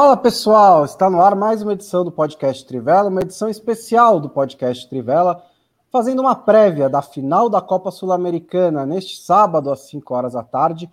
[0.00, 4.28] Fala pessoal, está no ar mais uma edição do podcast Trivela, uma edição especial do
[4.28, 5.42] podcast Trivela,
[5.90, 10.88] fazendo uma prévia da final da Copa Sul-Americana neste sábado às 5 horas da tarde,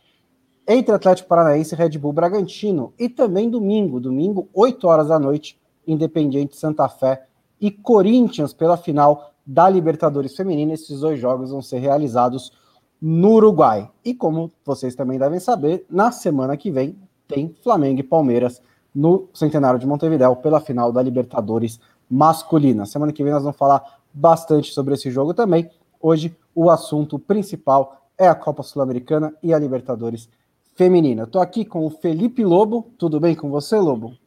[0.67, 5.55] entre Atlético Paranaense e Red Bull Bragantino, e também domingo, domingo 8 horas da noite,
[5.85, 7.27] Independiente Santa Fé
[7.61, 10.73] e Corinthians pela final da Libertadores Feminina.
[10.73, 12.51] Esses dois jogos vão ser realizados
[12.99, 13.87] no Uruguai.
[14.03, 18.59] E como vocês também devem saber, na semana que vem tem Flamengo e Palmeiras
[18.95, 22.85] no Centenário de Montevidéu pela final da Libertadores masculina.
[22.85, 25.69] Semana que vem nós vamos falar bastante sobre esse jogo também.
[25.99, 30.29] Hoje o assunto principal é a Copa Sul-Americana e a Libertadores
[30.75, 31.23] feminina.
[31.23, 32.93] Estou aqui com o Felipe Lobo.
[32.97, 34.17] Tudo bem com você, Lobo?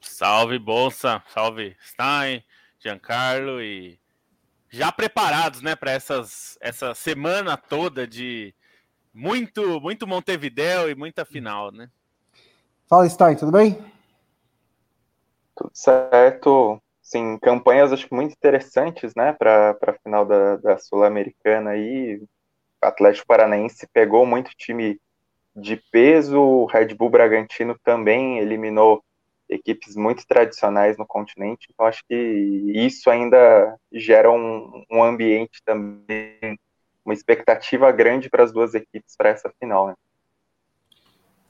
[0.00, 1.22] Salve, Bolsa.
[1.32, 2.42] Salve, Stein,
[2.78, 3.98] Giancarlo e
[4.70, 8.52] já preparados, né, para essas essa semana toda de
[9.12, 11.88] muito muito Montevidéu e muita final, né?
[12.88, 13.93] Fala, Stein, tudo bem?
[15.56, 16.80] Tudo certo.
[17.02, 22.22] Sim, campanhas acho que muito interessantes, né, para a final da, da Sul-Americana aí.
[22.80, 24.98] Atlético Paranaense pegou muito time
[25.54, 29.02] de peso, o Red Bull Bragantino também eliminou
[29.48, 36.58] equipes muito tradicionais no continente, então acho que isso ainda gera um, um ambiente também,
[37.04, 39.88] uma expectativa grande para as duas equipes para essa final.
[39.88, 39.94] Né?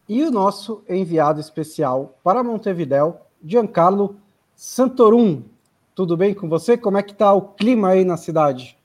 [0.08, 4.20] E o nosso enviado especial para Montevidéu, Giancarlo
[4.54, 5.42] Santorum.
[5.94, 6.76] Tudo bem com você?
[6.76, 8.78] Como é que está o clima aí na cidade?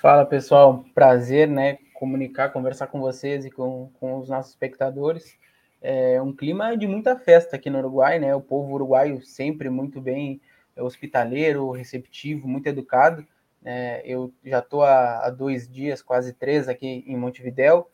[0.00, 1.78] Fala pessoal, prazer, né?
[1.94, 5.36] Comunicar, conversar com vocês e com, com os nossos espectadores
[5.80, 8.34] é um clima de muita festa aqui no Uruguai, né?
[8.34, 10.40] O povo uruguaio sempre muito bem
[10.76, 13.26] é hospitaleiro, receptivo, muito educado.
[13.64, 17.90] É, eu já estou há, há, dois dias, quase três, aqui em Montevidéu.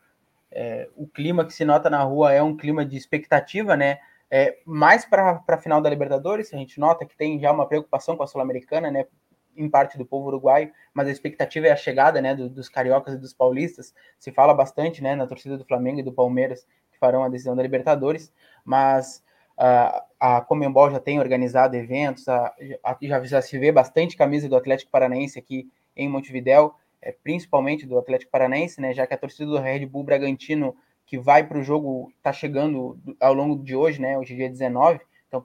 [0.50, 3.98] É, o clima que se nota na rua é um clima de expectativa, né?
[4.30, 8.16] É, mais para a final da Libertadores, a gente nota que tem já uma preocupação
[8.16, 9.06] com a Sul-Americana, né?
[9.56, 12.34] Em parte do povo uruguaio, mas a expectativa é a chegada, né?
[12.34, 13.94] Do, dos cariocas e dos paulistas.
[14.18, 15.14] Se fala bastante, né?
[15.14, 16.66] Na torcida do Flamengo e do Palmeiras
[17.04, 18.32] farão a decisão da Libertadores,
[18.64, 19.22] mas
[19.58, 24.48] uh, a Comembol já tem organizado eventos, a, a, já, já, se vê bastante camisa
[24.48, 29.18] do Atlético Paranaense aqui em Montevidéu, é, principalmente do Atlético Paranaense, né, já que a
[29.18, 30.74] torcida do Red Bull Bragantino
[31.06, 34.48] que vai para o jogo está chegando ao longo de hoje, né, hoje é dia
[34.48, 35.44] 19, então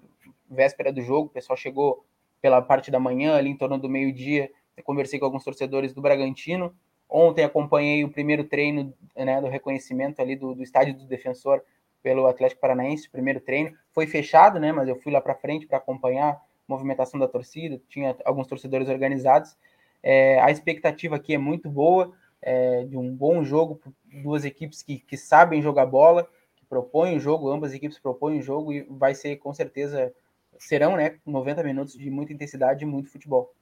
[0.50, 2.06] véspera do jogo, o pessoal chegou
[2.42, 4.50] pela parte da manhã, ali em torno do meio-dia,
[4.84, 6.74] conversei com alguns torcedores do Bragantino,
[7.10, 11.64] Ontem acompanhei o primeiro treino né, do reconhecimento ali do, do estádio do defensor
[12.04, 13.76] pelo Atlético Paranaense, primeiro treino.
[13.92, 14.72] Foi fechado, né?
[14.72, 18.88] Mas eu fui lá para frente para acompanhar a movimentação da torcida, tinha alguns torcedores
[18.88, 19.58] organizados.
[20.04, 23.80] É, a expectativa aqui é muito boa, é, de um bom jogo,
[24.24, 28.42] duas equipes que, que sabem jogar bola, que propõem o jogo, ambas equipes propõem o
[28.42, 30.14] jogo e vai ser com certeza,
[30.58, 33.54] serão né, 90 minutos de muita intensidade e muito futebol.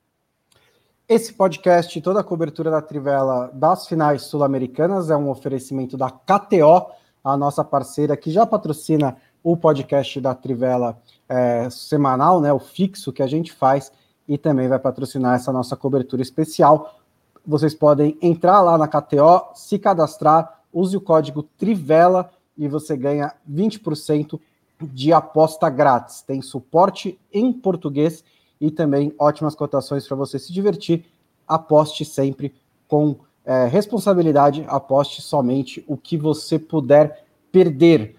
[1.09, 6.91] Esse podcast, toda a cobertura da Trivela das finais sul-americanas, é um oferecimento da KTO,
[7.23, 13.13] a nossa parceira que já patrocina o podcast da Trivela é, semanal, né, o fixo
[13.13, 13.89] que a gente faz,
[14.27, 16.99] e também vai patrocinar essa nossa cobertura especial.
[17.47, 23.33] Vocês podem entrar lá na KTO, se cadastrar, use o código TRIVELA e você ganha
[23.49, 24.37] 20%
[24.81, 26.21] de aposta grátis.
[26.21, 28.21] Tem suporte em português
[28.59, 31.05] e também ótimas cotações para você se divertir.
[31.47, 32.53] Aposte sempre
[32.85, 33.15] com
[33.45, 38.17] é, responsabilidade, aposte somente o que você puder perder.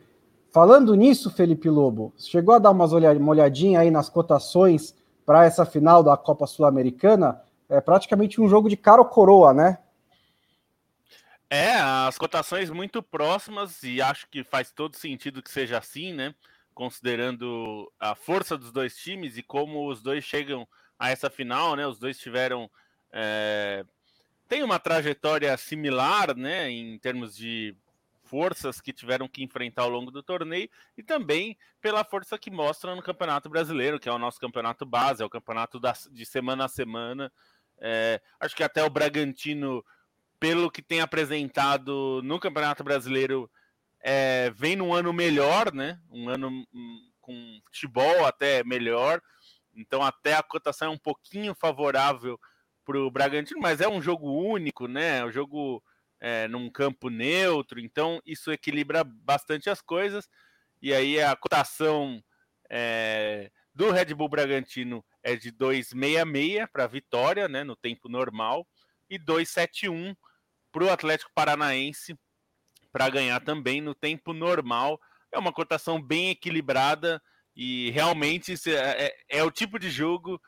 [0.50, 4.95] Falando nisso, Felipe Lobo, chegou a dar uma olhadinha aí nas cotações
[5.27, 7.43] para essa final da Copa Sul-Americana?
[7.69, 9.78] É praticamente um jogo de cara ou coroa, né?
[11.51, 16.34] É, as cotações muito próximas e acho que faz todo sentido que seja assim, né?
[16.78, 20.65] considerando a força dos dois times e como os dois chegam
[20.97, 21.84] a essa final, né?
[21.84, 22.71] Os dois tiveram
[23.13, 23.84] é,
[24.47, 26.71] tem uma trajetória similar, né?
[26.71, 27.77] Em termos de
[28.22, 32.95] forças que tiveram que enfrentar ao longo do torneio e também pela força que mostram
[32.95, 36.66] no Campeonato Brasileiro, que é o nosso campeonato base, é o campeonato da, de semana
[36.66, 37.33] a semana.
[37.80, 39.84] É, acho que até o Bragantino,
[40.39, 43.51] pelo que tem apresentado no Campeonato Brasileiro,
[44.01, 46.01] é, vem num ano melhor, né?
[46.10, 49.21] Um ano um, com futebol até melhor.
[49.75, 52.39] Então até a cotação é um pouquinho favorável
[52.84, 55.25] para o Bragantino, mas é um jogo único, né?
[55.25, 55.83] Um jogo
[56.21, 60.28] é, num campo neutro, então isso equilibra bastante as coisas.
[60.80, 62.22] E aí a cotação
[62.71, 67.63] é, do Red Bull Bragantino é de 2,66 para vitória, né?
[67.63, 68.66] No tempo normal,
[69.09, 70.16] e 2,71
[70.72, 72.19] para o Atlético Paranaense
[72.92, 75.01] para ganhar também no tempo normal.
[75.33, 77.22] É uma cotação bem equilibrada
[77.54, 80.41] E realmente é, é, é, o tipo de jogo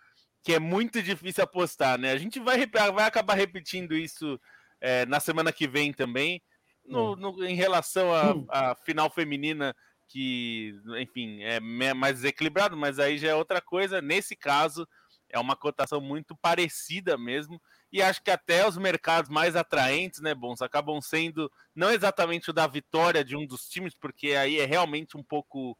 [0.43, 2.11] que é muito difícil apostar, né?
[2.11, 4.41] A gente vai, vai acabar repetindo isso
[4.81, 6.43] é, na semana que vem também,
[6.85, 8.11] no, no em relação
[8.49, 9.73] à final feminina,
[10.11, 11.61] que, enfim, é
[11.95, 14.03] mais desequilibrado, mas aí já é outra coisa.
[14.03, 14.87] Nesse caso,
[15.29, 17.63] é uma cotação muito parecida mesmo.
[17.93, 22.53] E acho que até os mercados mais atraentes, né, Bons, acabam sendo não exatamente o
[22.53, 25.79] da vitória de um dos times, porque aí é realmente um pouco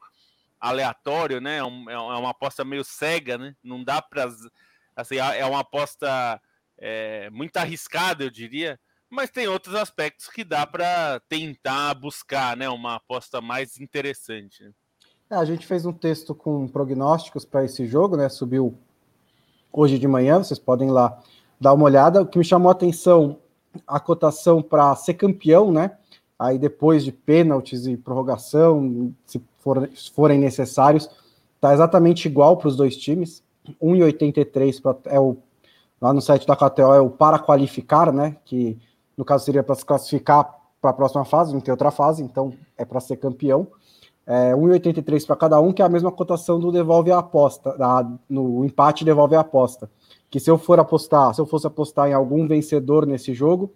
[0.61, 1.59] aleatório, né?
[1.59, 3.57] É, é, é uma aposta meio cega, né?
[3.63, 4.29] Não dá para
[4.95, 6.41] assim, é uma aposta
[6.79, 8.79] é, muito arriscada, eu diria.
[9.11, 12.69] Mas tem outros aspectos que dá para tentar buscar, né?
[12.69, 14.71] Uma aposta mais interessante.
[15.29, 18.29] É, a gente fez um texto com prognósticos para esse jogo, né?
[18.29, 18.79] Subiu
[19.73, 21.21] hoje de manhã, vocês podem lá
[21.61, 22.23] dar uma olhada.
[22.23, 23.39] O que me chamou a atenção,
[23.87, 25.97] a cotação para ser campeão, né?
[26.39, 31.11] Aí depois de pênaltis e prorrogação, se, for, se forem necessários,
[31.61, 33.43] tá exatamente igual para os dois times.
[33.83, 35.37] 1,83 é o
[36.01, 38.37] lá no site da KTO é o para qualificar, né?
[38.45, 38.79] Que
[39.21, 40.51] no caso seria para se classificar
[40.81, 43.69] para a próxima fase, não tem outra fase, então é para ser campeão
[44.27, 48.09] é, 1,83 para cada um, que é a mesma cotação do devolve a aposta, da,
[48.29, 49.91] no empate devolve a aposta.
[50.31, 53.73] Que se eu for apostar, se eu fosse apostar em algum vencedor nesse jogo,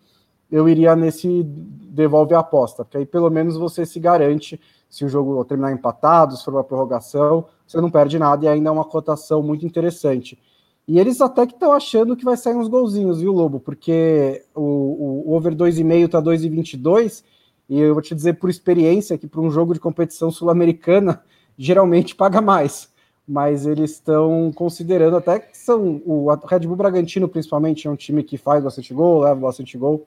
[0.48, 5.08] eu iria nesse devolve a aposta, porque aí pelo menos você se garante se o
[5.08, 8.84] jogo terminar empatado, se for uma prorrogação, você não perde nada e ainda é uma
[8.84, 10.38] cotação muito interessante.
[10.86, 13.58] E eles até que estão achando que vai sair uns golzinhos, viu, Lobo?
[13.58, 17.24] Porque o, o, o over 2,5 tá 2,22
[17.68, 21.22] e eu vou te dizer por experiência que para um jogo de competição sul-americana
[21.56, 22.92] geralmente paga mais.
[23.26, 28.22] Mas eles estão considerando até que são o Red Bull Bragantino, principalmente, é um time
[28.22, 30.06] que faz bastante gol, leva bastante gol.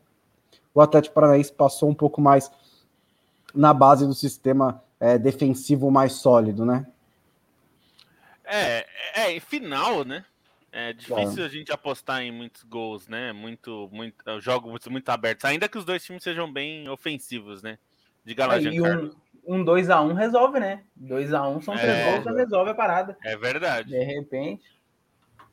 [0.72, 2.52] O Atlético Paranaense passou um pouco mais
[3.56, 6.86] na base do sistema é, defensivo mais sólido, né?
[8.46, 8.86] É,
[9.16, 10.24] é, é final, né?
[10.80, 13.34] É difícil a gente apostar em muitos gols, né?
[13.34, 17.80] Muito, muito eh, jogos muito abertos, ainda que os dois times sejam bem ofensivos, né?
[18.24, 19.16] Diga lá, é, Giancarlo.
[19.48, 20.84] Um 2x1 um, um resolve, né?
[21.02, 23.18] 2x1 um são três é, gols, já resolve a parada.
[23.24, 23.90] É verdade.
[23.90, 24.62] De repente.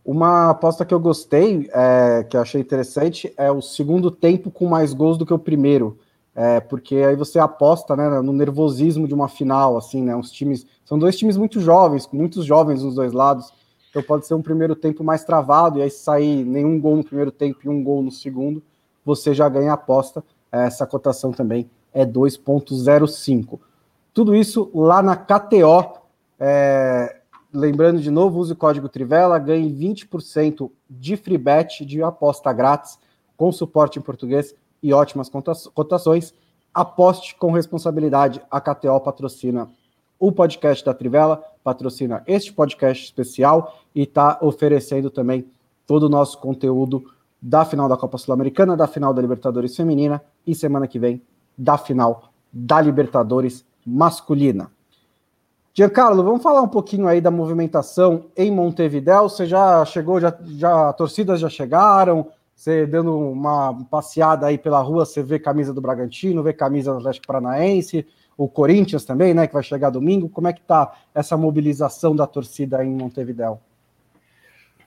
[0.05, 4.69] Uma aposta que eu gostei, é, que eu achei interessante, é o segundo tempo com
[4.69, 5.99] mais gols do que o primeiro.
[6.35, 10.15] É, porque aí você aposta né, no nervosismo de uma final, assim, né?
[10.15, 10.67] Os times.
[10.85, 13.64] São dois times muito jovens, com muitos jovens nos dois lados.
[13.95, 17.05] Então pode ser um primeiro tempo mais travado, e aí se sair nenhum gol no
[17.05, 18.61] primeiro tempo e um gol no segundo,
[19.05, 20.25] você já ganha a aposta.
[20.51, 23.61] Essa cotação também é 2,05.
[24.13, 26.01] Tudo isso lá na KTO.
[26.41, 27.21] É,
[27.53, 32.99] lembrando de novo, use o código Trivela, ganhe 20% de free bet de aposta grátis,
[33.37, 35.31] com suporte em português e ótimas
[35.73, 36.35] cotações.
[36.75, 38.43] Aposte com responsabilidade.
[38.51, 39.71] A KTO patrocina
[40.19, 45.47] o podcast da Trivela, patrocina este podcast especial e está oferecendo também
[45.87, 47.05] todo o nosso conteúdo
[47.41, 51.21] da final da Copa Sul-Americana, da final da Libertadores Feminina e semana que vem
[51.57, 54.71] da final da Libertadores Masculina.
[55.77, 59.29] Giancarlo, vamos falar um pouquinho aí da movimentação em Montevidéu.
[59.29, 62.29] Você já chegou, já, já torcidas já chegaram.
[62.55, 66.99] Você dando uma passeada aí pela rua, você vê camisa do Bragantino, vê camisa do
[66.99, 68.07] Atlético Paranaense
[68.37, 70.29] o Corinthians também, né, que vai chegar domingo.
[70.29, 73.61] Como é que está essa mobilização da torcida em Montevidéu?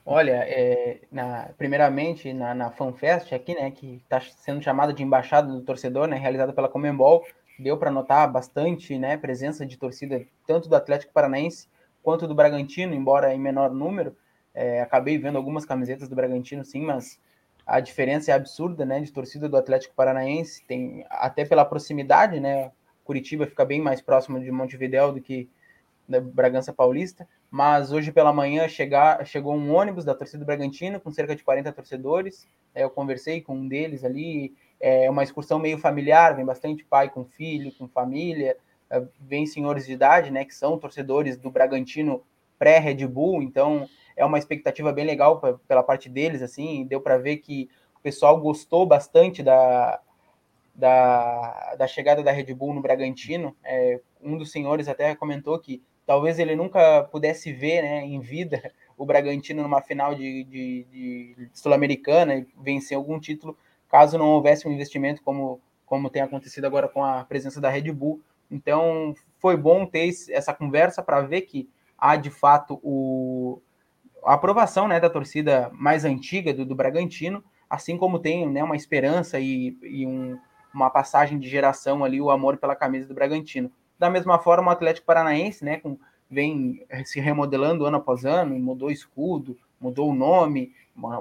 [0.05, 5.51] Olha, é, na, primeiramente na, na FanFest aqui, né, que está sendo chamada de embaixada
[5.51, 7.25] do torcedor, né, realizada pela Comembol,
[7.59, 11.67] deu para notar bastante, né, presença de torcida tanto do Atlético Paranaense
[12.01, 14.15] quanto do Bragantino, embora em menor número.
[14.53, 17.19] É, acabei vendo algumas camisetas do Bragantino, sim, mas
[17.65, 22.71] a diferença é absurda, né, de torcida do Atlético Paranaense, tem até pela proximidade, né,
[23.07, 25.49] Curitiba fica bem mais próximo de Montevidéu do que
[26.07, 30.99] da Bragança Paulista, mas hoje pela manhã chegar, chegou um ônibus da torcida do Bragantino
[30.99, 32.45] com cerca de 40 torcedores.
[32.75, 34.53] É, eu conversei com um deles ali.
[34.79, 38.57] É uma excursão meio familiar, vem bastante pai com filho, com família,
[38.89, 42.21] é, vem senhores de idade, né, que são torcedores do Bragantino
[42.59, 47.17] pré-Red Bull, então é uma expectativa bem legal pra, pela parte deles, assim, deu para
[47.17, 49.99] ver que o pessoal gostou bastante da,
[50.77, 53.57] da, da chegada da Red Bull no Bragantino.
[53.63, 58.71] É, um dos senhores até comentou que talvez ele nunca pudesse ver né, em vida
[58.95, 63.57] o Bragantino numa final de, de, de Sul-Americana e vencer algum título,
[63.89, 67.91] caso não houvesse um investimento como, como tem acontecido agora com a presença da Red
[67.91, 68.21] Bull.
[68.49, 73.61] Então, foi bom ter essa conversa para ver que há de fato o,
[74.23, 78.75] a aprovação né, da torcida mais antiga do, do Bragantino, assim como tem né, uma
[78.75, 80.39] esperança e, e um,
[80.77, 83.71] uma passagem de geração ali, o amor pela camisa do Bragantino.
[83.97, 85.97] Da mesma forma, o Atlético Paranaense, né, com
[86.29, 90.73] vem se remodelando ano após ano, mudou escudo, mudou o nome,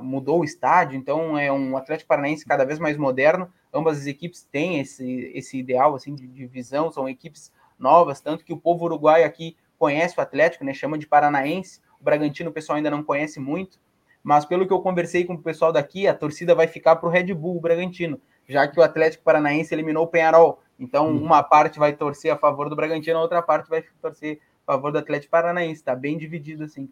[0.03, 3.51] mudou o estádio, então é um Atlético Paranaense cada vez mais moderno.
[3.73, 8.45] Ambas as equipes têm esse, esse ideal assim de, de visão, são equipes novas, tanto
[8.45, 11.81] que o povo uruguaio aqui conhece o Atlético, né, chama de paranaense.
[12.01, 13.79] O Bragantino o pessoal ainda não conhece muito,
[14.23, 17.13] mas pelo que eu conversei com o pessoal daqui, a torcida vai ficar para o
[17.13, 20.61] Red Bull, o Bragantino, já que o Atlético Paranaense eliminou o Penharol.
[20.79, 21.23] Então, uhum.
[21.23, 24.93] uma parte vai torcer a favor do Bragantino, a outra parte vai torcer a favor
[24.93, 25.81] do Atlético Paranaense.
[25.81, 26.89] Está bem dividido assim.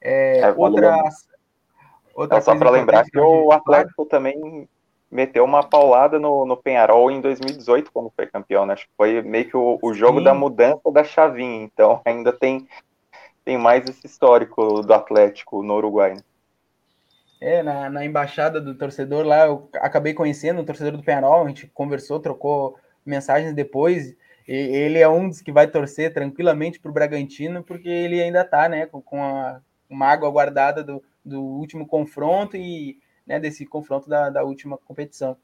[0.00, 1.02] É, é, outra,
[2.14, 4.68] outra é só para lembrar que o Atlético também
[5.10, 8.74] meteu uma paulada no, no Penharol em 2018, quando foi campeão, né?
[8.74, 10.24] Acho que foi meio que o, o jogo Sim.
[10.24, 11.62] da mudança da chavinha.
[11.62, 12.68] Então, ainda tem,
[13.44, 16.14] tem mais esse histórico do Atlético no Uruguai.
[16.14, 16.20] Né?
[17.40, 21.48] É, na, na embaixada do torcedor lá, eu acabei conhecendo o torcedor do Penharol, a
[21.48, 22.76] gente conversou, trocou
[23.06, 24.16] mensagens depois.
[24.46, 28.40] E ele é um dos que vai torcer tranquilamente para o Bragantino, porque ele ainda
[28.40, 33.66] está né, com, com a, uma água guardada do, do último confronto e né, desse
[33.66, 35.36] confronto da, da última competição.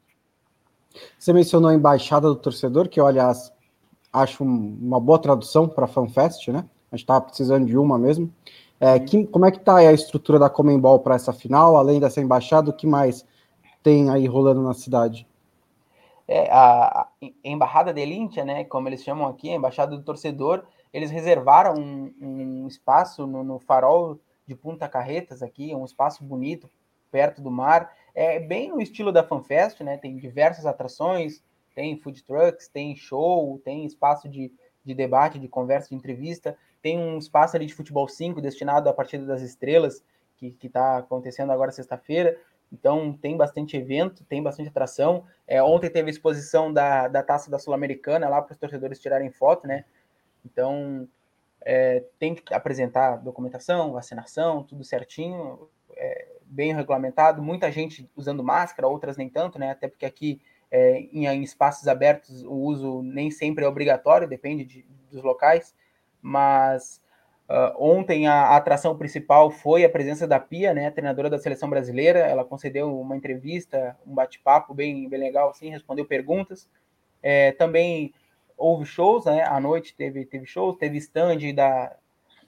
[1.17, 3.53] Você mencionou a embaixada do torcedor, que aliás,
[4.11, 6.65] acho uma boa tradução para FanFest, né?
[6.91, 8.33] A gente estava precisando de uma mesmo.
[8.79, 11.77] É, que, como é que está a estrutura da Comembol para essa final?
[11.77, 13.25] Além dessa embaixada, o que mais
[13.81, 15.27] tem aí rolando na cidade?
[16.27, 17.07] É, a, a
[17.43, 22.13] Embaixada de Lintia, né, como eles chamam aqui, a Embaixada do Torcedor, eles reservaram um,
[22.19, 26.69] um espaço no, no, farol de Punta Carretas aqui, um espaço bonito,
[27.11, 31.43] perto do mar, é bem no estilo da FanFest, né, tem diversas atrações,
[31.75, 34.51] tem food trucks, tem show, tem espaço de,
[34.83, 38.93] de debate, de conversa, de entrevista, tem um espaço ali de futebol 5 destinado à
[38.93, 40.03] partida das estrelas,
[40.37, 42.39] que está acontecendo agora sexta-feira,
[42.71, 45.25] então tem bastante evento, tem bastante atração.
[45.47, 49.31] É, ontem teve a exposição da, da taça da Sul-Americana lá para os torcedores tirarem
[49.31, 49.83] foto, né?
[50.45, 51.09] Então
[51.59, 57.41] é, tem que apresentar documentação, vacinação, tudo certinho, é, bem regulamentado.
[57.41, 59.71] Muita gente usando máscara, outras nem tanto, né?
[59.71, 60.39] Até porque aqui
[60.69, 65.73] é, em, em, espaços abertos o uso nem sempre é obrigatório, depende de, dos locais,
[66.25, 67.03] mas
[67.47, 71.69] Uh, ontem a, a, atração principal foi a presença da Pia, né, treinadora da seleção
[71.69, 72.17] brasileira.
[72.17, 76.67] Ela concedeu uma entrevista, um bate-papo bem, bem legal, assim, respondeu perguntas.
[77.21, 78.11] É, também
[78.57, 79.43] houve shows, né?
[79.43, 81.95] À noite teve, teve shows, teve stand da,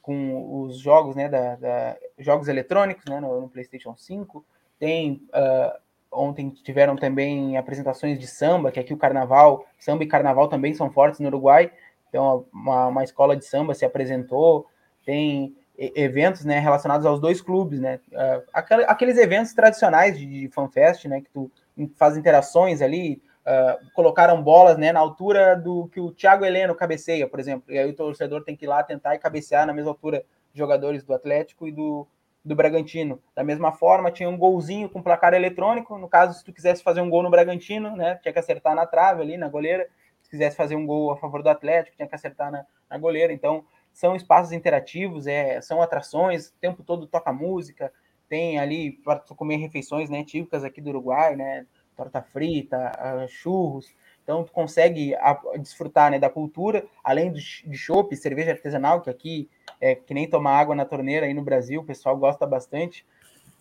[0.01, 1.29] com os jogos, né?
[1.29, 3.19] Da, da jogos eletrônicos, né?
[3.19, 4.43] No, no, PlayStation 5.
[4.79, 5.79] Tem uh,
[6.11, 10.89] ontem tiveram também apresentações de samba, que aqui o carnaval, samba e carnaval também são
[10.89, 11.71] fortes no Uruguai.
[12.09, 14.67] Então, uma, uma escola de samba se apresentou
[15.05, 17.99] tem eventos né, relacionados aos dois clubes, né?
[18.11, 21.21] Uh, aqueles eventos tradicionais de, FanFest, né?
[21.21, 21.51] Que tu
[21.95, 27.27] faz interações ali, uh, colocaram bolas né, na altura do que o Thiago Heleno cabeceia,
[27.27, 27.71] por exemplo.
[27.71, 31.03] E aí o torcedor tem que ir lá tentar e cabecear na mesma altura jogadores
[31.03, 32.07] do Atlético e do,
[32.43, 33.21] do Bragantino.
[33.35, 35.97] Da mesma forma, tinha um golzinho com placar eletrônico.
[35.99, 38.15] No caso, se tu quisesse fazer um gol no Bragantino, né?
[38.23, 39.87] Tinha que acertar na trave ali, na goleira.
[40.27, 43.31] Se quisesse fazer um gol a favor do Atlético, tinha que acertar na, na goleira.
[43.31, 47.91] Então, são espaços interativos, é, são atrações, o tempo todo toca música,
[48.27, 51.65] tem ali para comer refeições né, típicas aqui do Uruguai, né,
[51.95, 52.91] torta frita,
[53.27, 57.41] churros, então tu consegue a, desfrutar né, da cultura, além de
[57.75, 61.81] chopp, cerveja artesanal, que aqui é que nem tomar água na torneira aí no Brasil,
[61.81, 63.03] o pessoal gosta bastante,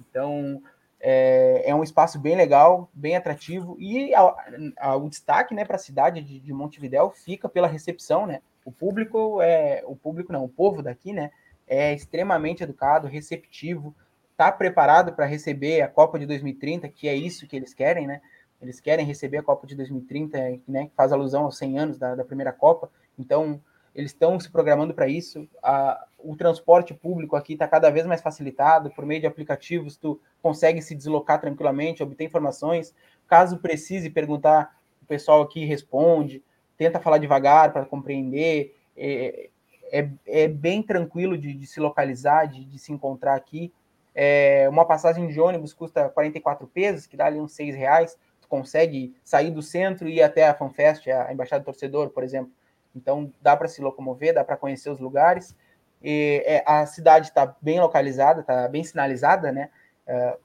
[0.00, 0.62] então
[1.00, 4.34] é, é um espaço bem legal, bem atrativo, e a,
[4.78, 8.72] a, o destaque né, para a cidade de, de Montevidéu fica pela recepção, né, o
[8.72, 11.30] público é o público não, o povo daqui, né,
[11.66, 13.94] é extremamente educado, receptivo,
[14.36, 18.20] está preparado para receber a Copa de 2030, que é isso que eles querem, né?
[18.60, 22.14] Eles querem receber a Copa de 2030, né, que faz alusão aos 100 anos da,
[22.14, 22.90] da primeira Copa.
[23.18, 23.60] Então,
[23.94, 25.48] eles estão se programando para isso.
[25.62, 30.20] A, o transporte público aqui está cada vez mais facilitado, por meio de aplicativos, tu
[30.42, 32.94] consegue se deslocar tranquilamente, obter informações.
[33.26, 36.42] Caso precise perguntar, o pessoal aqui responde
[36.76, 38.76] tenta falar devagar para compreender.
[38.96, 39.50] É,
[39.92, 43.72] é, é, bem tranquilo de, de se localizar, de, de, se encontrar aqui.
[44.14, 48.18] É, uma passagem de ônibus custa 44 pesos, que dá ali uns 6 reais.
[48.40, 52.24] Tu consegue sair do centro e ir até a FanFest, a Embaixada do Torcedor, por
[52.24, 52.50] exemplo.
[52.94, 55.54] Então dá para se locomover, dá para conhecer os lugares.
[56.02, 59.70] E, é, a cidade está bem localizada, está bem sinalizada, né?
[60.06, 60.36] É,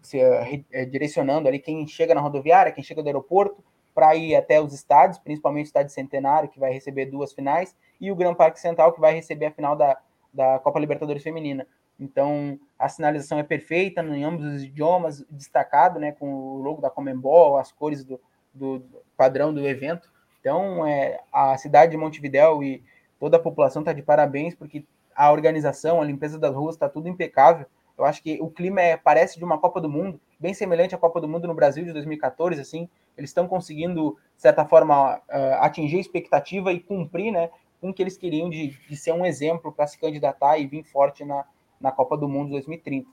[0.00, 3.62] se, é, direcionando ali quem chega na rodoviária, quem chega do aeroporto,
[3.94, 8.10] para ir até os estádios, principalmente o estádio Centenário, que vai receber duas finais, e
[8.10, 9.98] o Gran Parque Central, que vai receber a final da,
[10.32, 11.66] da Copa Libertadores Feminina.
[12.00, 16.90] Então, a sinalização é perfeita em ambos os idiomas, destacado, né, com o logo da
[16.90, 18.20] Comembol, as cores do,
[18.52, 20.10] do, do padrão do evento.
[20.40, 22.82] Então, é, a cidade de Montevidéu e
[23.22, 27.08] toda a população está de parabéns, porque a organização, a limpeza das ruas está tudo
[27.08, 27.66] impecável.
[27.96, 30.98] Eu acho que o clima é, parece de uma Copa do Mundo, bem semelhante à
[30.98, 32.88] Copa do Mundo no Brasil de 2014, assim.
[33.16, 35.20] Eles estão conseguindo, de certa forma, uh,
[35.60, 37.48] atingir a expectativa e cumprir, né,
[37.80, 40.82] com o que eles queriam de, de ser um exemplo para se candidatar e vir
[40.82, 41.44] forte na,
[41.80, 43.08] na Copa do Mundo 2030.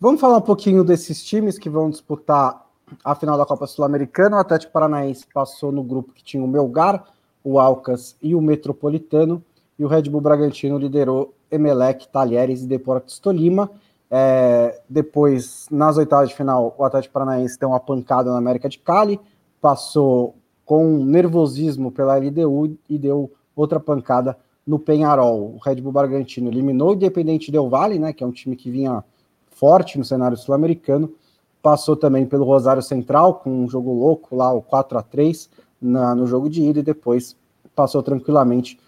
[0.00, 2.64] Vamos falar um pouquinho desses times que vão disputar
[3.02, 4.36] a final da Copa Sul-Americana.
[4.36, 7.15] O Atlético Paranaense passou no grupo que tinha o Melgar,
[7.46, 9.40] o Alcas e o Metropolitano,
[9.78, 13.70] e o Red Bull Bragantino liderou Emelec, Talheres e Deportes Tolima.
[14.10, 18.80] É, depois, nas oitavas de final, o Atlético Paranaense deu uma pancada na América de
[18.80, 19.20] Cali,
[19.60, 20.34] passou
[20.64, 24.36] com nervosismo pela LDU e deu outra pancada
[24.66, 25.54] no Penharol.
[25.54, 28.72] O Red Bull Bragantino eliminou o Independente Del Vale, né, que é um time que
[28.72, 29.04] vinha
[29.50, 31.12] forte no cenário sul-americano,
[31.62, 35.48] passou também pelo Rosário Central com um jogo louco lá, o 4 a 3
[35.86, 37.36] na, no jogo de ida, e depois
[37.74, 38.78] passou tranquilamente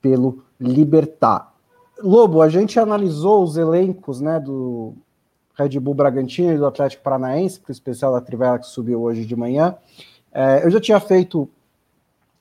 [0.00, 1.52] pelo Libertar.
[2.02, 4.94] Lobo, a gente analisou os elencos né, do
[5.54, 9.24] Red Bull Bragantino e do Atlético Paranaense, para o especial da Trivela que subiu hoje
[9.24, 9.76] de manhã.
[10.32, 11.48] É, eu já tinha feito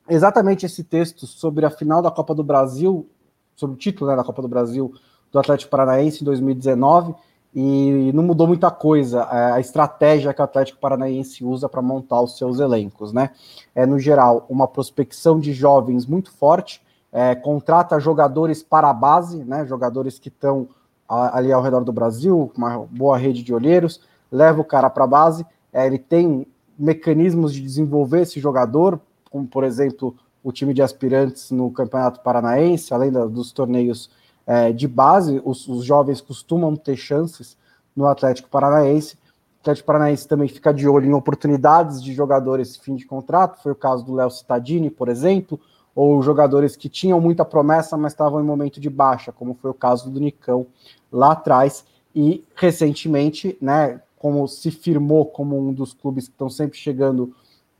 [0.07, 3.07] exatamente esse texto sobre a final da Copa do Brasil,
[3.55, 4.93] sobre o título né, da Copa do Brasil
[5.31, 7.15] do Atlético Paranaense em 2019,
[7.53, 12.21] e não mudou muita coisa é, a estratégia que o Atlético Paranaense usa para montar
[12.21, 13.31] os seus elencos, né?
[13.73, 19.43] É, no geral, uma prospecção de jovens muito forte, é, contrata jogadores para a base,
[19.43, 20.67] né, jogadores que estão
[21.07, 24.01] ali ao redor do Brasil, uma boa rede de olheiros,
[24.31, 26.45] leva o cara para a base, é, ele tem
[26.77, 28.99] mecanismos de desenvolver esse jogador,
[29.31, 34.09] como por exemplo o time de aspirantes no Campeonato Paranaense, além da, dos torneios
[34.47, 37.57] é, de base, os, os, jovens costumam ter chances
[37.93, 39.17] no Atlético Paranaense.
[39.57, 43.73] O Atlético Paranaense também fica de olho em oportunidades de jogadores fim de contrato, foi
[43.73, 45.59] o caso do Léo Cittadini, por exemplo,
[45.93, 49.73] ou jogadores que tinham muita promessa, mas estavam em momento de baixa, como foi o
[49.73, 50.65] caso do Nicão
[51.11, 51.85] lá atrás.
[52.15, 57.35] E recentemente, né, como se firmou como um dos clubes que estão sempre chegando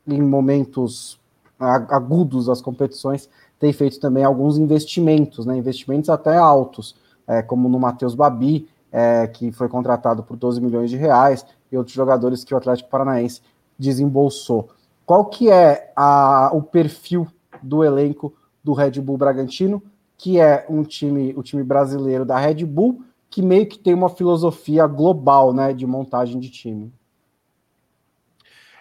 [0.06, 1.20] em momentos
[1.60, 6.96] agudos das competições, tem feito também alguns investimentos, né, investimentos até altos,
[7.28, 11.78] é, como no Matheus Babi, é, que foi contratado por 12 milhões de reais, e
[11.78, 13.42] outros jogadores que o Atlético Paranaense
[13.78, 14.70] desembolsou.
[15.06, 17.28] Qual que é a, o perfil
[17.62, 19.82] do elenco do Red Bull Bragantino,
[20.18, 24.10] que é um time, o time brasileiro da Red Bull, que meio que tem uma
[24.10, 26.92] filosofia global, né, de montagem de time.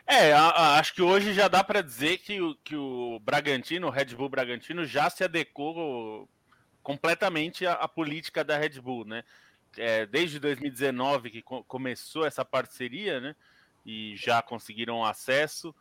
[0.06, 3.88] É, a, a, acho que hoje já dá para dizer que o, que o Bragantino,
[3.88, 6.28] o Red Bull Bragantino, já se adequou
[6.80, 9.24] completamente à, à política da Red Bull, né?
[9.76, 13.36] É, desde 2019 que co começou essa parceria, né?
[13.84, 15.74] E já conseguiram acesso.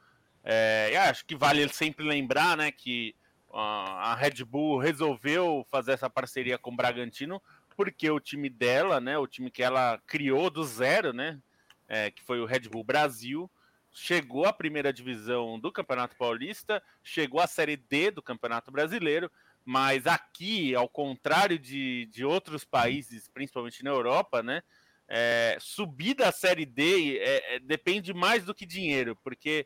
[0.44, 3.16] É, acho que vale sempre lembrar, né, que
[3.52, 7.42] a Red Bull resolveu fazer essa parceria com o Bragantino
[7.76, 11.40] porque o time dela, né, o time que ela criou do zero, né,
[11.88, 13.50] é, que foi o Red Bull Brasil,
[13.96, 19.32] chegou à primeira divisão do Campeonato Paulista, chegou à Série D do Campeonato Brasileiro,
[19.64, 24.62] mas aqui, ao contrário de, de outros países, principalmente na Europa, né,
[25.08, 29.66] é, subir da Série D é, é, depende mais do que dinheiro, porque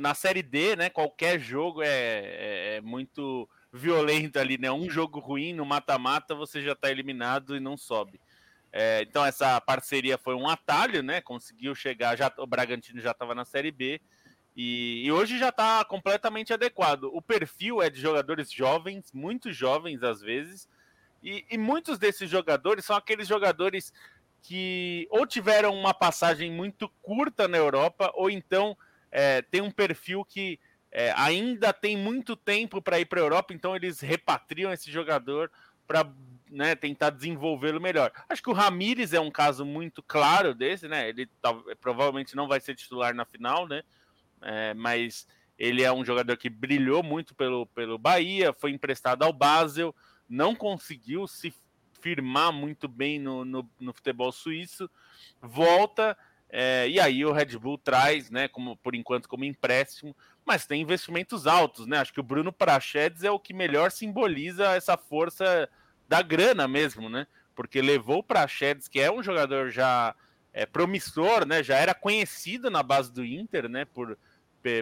[0.00, 4.70] na série D, né, qualquer jogo é, é, é muito violento ali, né?
[4.70, 8.18] Um jogo ruim no mata-mata você já está eliminado e não sobe.
[8.72, 11.20] É, então essa parceria foi um atalho, né?
[11.20, 14.00] Conseguiu chegar, já o Bragantino já estava na série B
[14.54, 17.04] e, e hoje já está completamente adequado.
[17.04, 20.68] O perfil é de jogadores jovens, muito jovens às vezes,
[21.22, 23.92] e, e muitos desses jogadores são aqueles jogadores
[24.42, 28.76] que ou tiveram uma passagem muito curta na Europa ou então
[29.10, 33.52] é, tem um perfil que é, ainda tem muito tempo para ir para a Europa,
[33.52, 35.50] então eles repatriam esse jogador
[35.86, 36.10] para
[36.50, 38.12] né, tentar desenvolvê-lo melhor.
[38.28, 41.08] Acho que o Ramires é um caso muito claro desse, né?
[41.08, 43.82] Ele tá, provavelmente não vai ser titular na final, né?
[44.42, 45.26] É, mas
[45.58, 49.94] ele é um jogador que brilhou muito pelo, pelo Bahia, foi emprestado ao Basel,
[50.28, 51.52] não conseguiu se
[52.00, 54.88] firmar muito bem no, no, no futebol suíço,
[55.42, 56.16] volta
[56.50, 60.80] é, e aí o Red Bull traz, né, como por enquanto como empréstimo, mas tem
[60.80, 61.98] investimentos altos, né?
[61.98, 65.68] Acho que o Bruno Prachedes é o que melhor simboliza essa força
[66.08, 67.26] da grana mesmo, né?
[67.54, 70.14] Porque levou o Prachedes, que é um jogador já
[70.52, 71.62] é, promissor, né?
[71.62, 73.84] Já era conhecido na base do Inter, né?
[73.84, 74.16] Por,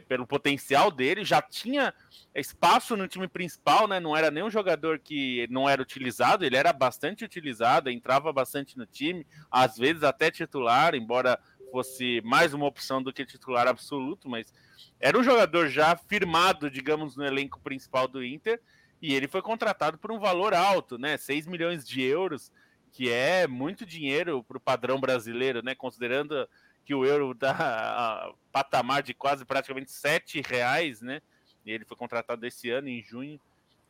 [0.08, 1.92] pelo potencial dele, já tinha
[2.34, 4.00] espaço no time principal, né?
[4.00, 8.86] Não era nenhum jogador que não era utilizado, ele era bastante utilizado, entrava bastante no
[8.86, 11.38] time, às vezes até titular, embora
[11.70, 14.52] fosse mais uma opção do que titular absoluto, mas
[14.98, 18.60] era um jogador já firmado, digamos, no elenco principal do Inter
[19.00, 21.16] e ele foi contratado por um valor alto, né?
[21.16, 22.50] 6 milhões de euros,
[22.92, 25.74] que é muito dinheiro para o padrão brasileiro, né?
[25.74, 26.48] Considerando
[26.85, 31.20] que o euro dá a patamar de quase praticamente 7 reais, né?
[31.64, 33.40] E ele foi contratado esse ano, em junho.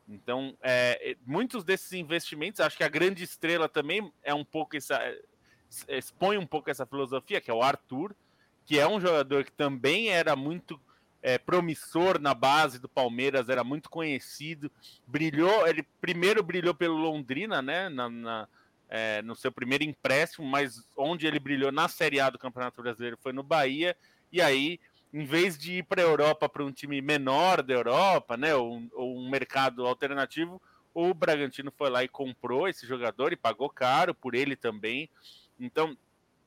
[0.07, 4.99] Então, é, muitos desses investimentos, acho que a grande estrela também é um pouco essa.
[5.87, 8.15] expõe um pouco essa filosofia, que é o Arthur,
[8.65, 10.79] que é um jogador que também era muito
[11.21, 14.71] é, promissor na base do Palmeiras, era muito conhecido,
[15.05, 18.47] brilhou, ele primeiro brilhou pelo Londrina, né, na, na
[18.89, 23.17] é, no seu primeiro empréstimo, mas onde ele brilhou na Série A do Campeonato Brasileiro
[23.21, 23.95] foi no Bahia,
[24.31, 24.79] e aí,
[25.13, 28.81] em vez de ir para a Europa, para um time menor da Europa, né, ou,
[28.93, 30.61] ou um mercado alternativo,
[30.93, 35.09] o Bragantino foi lá e comprou esse jogador e pagou caro por ele também.
[35.59, 35.95] Então,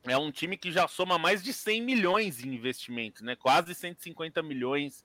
[0.04, 3.36] é um time que já soma mais de 100 milhões em investimento, né?
[3.36, 5.04] Quase 150 milhões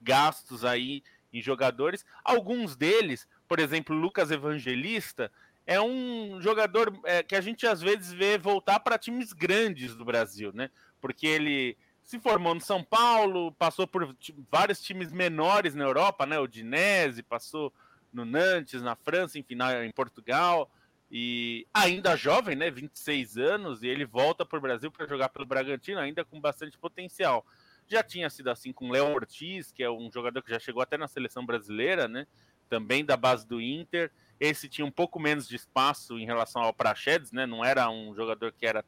[0.00, 1.02] gastos aí
[1.32, 2.04] em jogadores.
[2.22, 5.32] Alguns deles, por exemplo, Lucas Evangelista,
[5.66, 10.04] é um jogador é, que a gente às vezes vê voltar para times grandes do
[10.04, 10.70] Brasil, né?
[11.00, 14.14] Porque ele se formou no São Paulo, passou por
[14.50, 16.38] vários times menores na Europa, né?
[16.38, 17.72] O Dinese, passou
[18.12, 20.70] no Nantes, na França, enfim, em Portugal
[21.10, 25.46] e ainda jovem, né, 26 anos, e ele volta para o Brasil para jogar pelo
[25.46, 27.46] Bragantino, ainda com bastante potencial.
[27.86, 30.96] Já tinha sido assim com Léo Ortiz, que é um jogador que já chegou até
[30.96, 32.26] na seleção brasileira, né,
[32.68, 34.10] também da base do Inter.
[34.40, 38.14] Esse tinha um pouco menos de espaço em relação ao Praxedes, né, não era um
[38.14, 38.84] jogador que era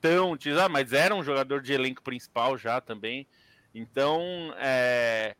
[0.00, 3.26] tão utilizado, mas era um jogador de elenco principal já também.
[3.74, 5.34] Então, é,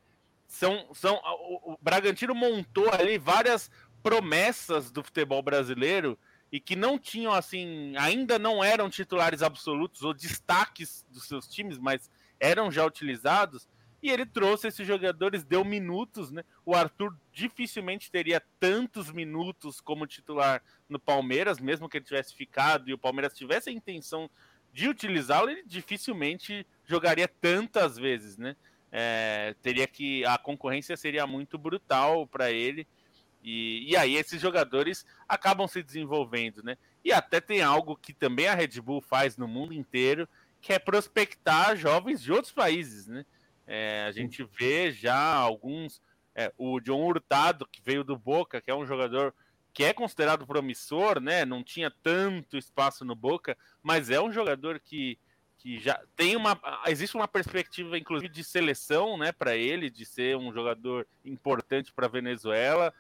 [0.46, 3.70] são, são o, o Bragantino montou ali várias
[4.02, 6.18] promessas do futebol brasileiro
[6.50, 11.78] e que não tinham assim, ainda não eram titulares absolutos ou destaques dos seus times,
[11.78, 13.68] mas eram já utilizados.
[14.00, 16.44] E ele trouxe esses jogadores, deu minutos, né?
[16.64, 22.88] O Arthur dificilmente teria tantos minutos como titular no Palmeiras, mesmo que ele tivesse ficado
[22.88, 24.30] e o Palmeiras tivesse a intenção
[24.72, 28.54] de utilizá-lo, ele dificilmente jogaria tantas vezes, né?
[28.90, 32.86] É, teria que a concorrência seria muito brutal para ele
[33.50, 36.76] e, e aí esses jogadores acabam se desenvolvendo, né?
[37.02, 40.28] E até tem algo que também a Red Bull faz no mundo inteiro,
[40.60, 43.24] que é prospectar jovens de outros países, né?
[43.66, 46.02] É, a gente vê já alguns.
[46.34, 49.34] É, o John Hurtado, que veio do Boca, que é um jogador
[49.72, 51.46] que é considerado promissor, né?
[51.46, 55.18] Não tinha tanto espaço no Boca, mas é um jogador que,
[55.56, 56.60] que já tem uma.
[56.86, 62.04] Existe uma perspectiva, inclusive, de seleção, né, para ele, de ser um jogador importante para
[62.04, 62.92] a Venezuela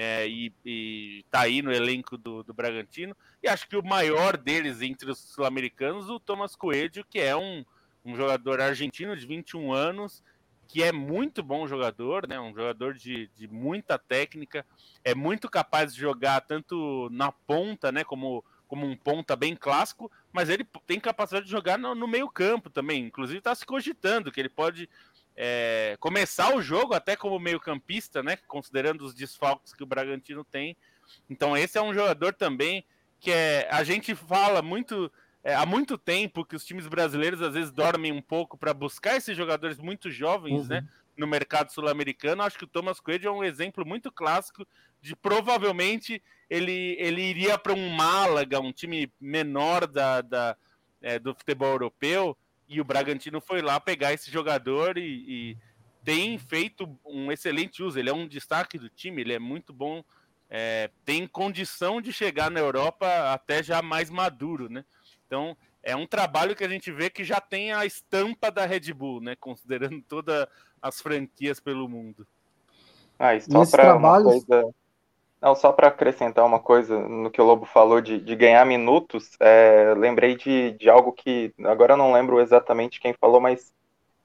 [0.00, 3.16] é, e, e tá aí no elenco do, do Bragantino.
[3.42, 7.64] E acho que o maior deles entre os sul-americanos, o Thomas Coelho, que é um,
[8.04, 10.22] um jogador argentino de 21 anos,
[10.68, 12.38] que é muito bom jogador, né?
[12.38, 14.64] Um jogador de, de muita técnica,
[15.02, 18.04] é muito capaz de jogar tanto na ponta, né?
[18.04, 22.28] Como, como um ponta bem clássico, mas ele tem capacidade de jogar no, no meio
[22.28, 23.04] campo também.
[23.04, 24.88] Inclusive está se cogitando que ele pode
[25.40, 28.36] é, começar o jogo até como meio-campista, né?
[28.48, 30.76] Considerando os desfalques que o Bragantino tem.
[31.30, 32.84] Então, esse é um jogador também
[33.20, 35.10] que é, a gente fala muito.
[35.44, 39.16] É, há muito tempo que os times brasileiros às vezes dormem um pouco para buscar
[39.16, 40.66] esses jogadores muito jovens, uhum.
[40.66, 40.88] né?
[41.16, 42.42] No mercado sul-americano.
[42.42, 44.66] Acho que o Thomas Coelho é um exemplo muito clássico
[45.00, 46.20] de provavelmente
[46.50, 50.56] ele, ele iria para um Málaga, um time menor da, da
[51.00, 52.36] é, do futebol europeu
[52.68, 55.56] e o Bragantino foi lá pegar esse jogador e, e,
[56.04, 57.98] tem feito um excelente uso.
[57.98, 60.02] Ele é um destaque do time, ele é muito bom,
[60.48, 64.84] é, tem condição de chegar na Europa até já mais maduro, né?
[65.26, 68.92] Então é um trabalho que a gente vê que já tem a estampa da Red
[68.94, 69.36] Bull, né?
[69.36, 70.46] Considerando todas
[70.80, 72.26] as franquias pelo mundo.
[73.18, 74.44] Ah, e só para trabalhos...
[74.44, 74.74] coisa
[75.40, 79.36] não, só para acrescentar uma coisa no que o Lobo falou de, de ganhar minutos,
[79.40, 83.72] é, lembrei de, de algo que agora não lembro exatamente quem falou, mas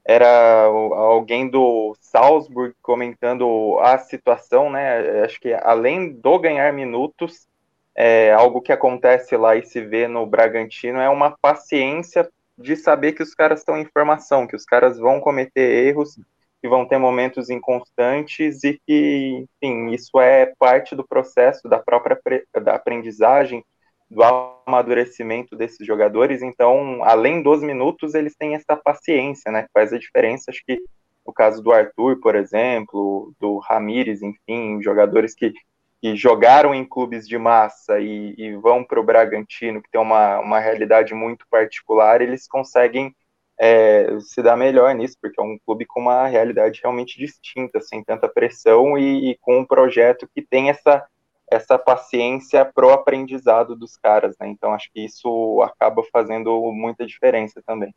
[0.04, 5.22] era alguém do Salzburg comentando a situação, né?
[5.22, 7.46] Acho que além do ganhar minutos,
[7.94, 13.12] é, algo que acontece lá e se vê no Bragantino é uma paciência de saber
[13.12, 16.18] que os caras estão em formação, que os caras vão cometer erros
[16.64, 22.18] que vão ter momentos inconstantes e que, enfim, isso é parte do processo da própria
[22.62, 23.62] da aprendizagem,
[24.10, 26.40] do amadurecimento desses jogadores.
[26.40, 29.66] Então, além dos minutos, eles têm essa paciência, né?
[29.74, 30.50] Faz a diferença.
[30.50, 30.80] Acho que
[31.22, 35.52] o caso do Arthur, por exemplo, do Ramires, enfim, jogadores que,
[36.00, 40.40] que jogaram em clubes de massa e, e vão para o Bragantino, que tem uma,
[40.40, 43.14] uma realidade muito particular, eles conseguem
[43.58, 48.02] é, se dá melhor nisso, porque é um clube com uma realidade realmente distinta, sem
[48.02, 51.04] tanta pressão e, e com um projeto que tem essa,
[51.50, 54.48] essa paciência pro aprendizado dos caras, né?
[54.48, 57.94] Então acho que isso acaba fazendo muita diferença também.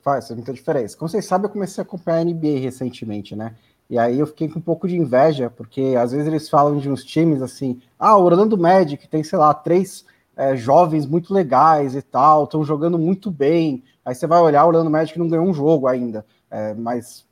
[0.00, 0.96] Faz muita diferença.
[0.96, 3.56] Como vocês sabem, eu comecei a acompanhar a NBA recentemente, né?
[3.88, 6.90] E aí eu fiquei com um pouco de inveja, porque às vezes eles falam de
[6.90, 10.04] uns times assim, ah, o Orlando Magic tem, sei lá, três
[10.36, 13.82] é, jovens muito legais e tal, estão jogando muito bem.
[14.04, 17.26] Aí você vai olhar, o Orlando Magic não ganhou um jogo ainda, é, mas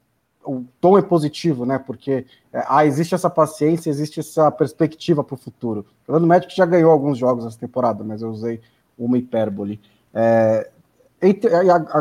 [0.45, 1.79] o tom é positivo, né?
[1.79, 5.87] Porque é, ah, existe essa paciência, existe essa perspectiva para o futuro.
[6.07, 8.61] O Orlando Magic já ganhou alguns jogos essa temporada, mas eu usei
[8.99, 9.81] uma hipérbole.
[10.13, 10.71] É,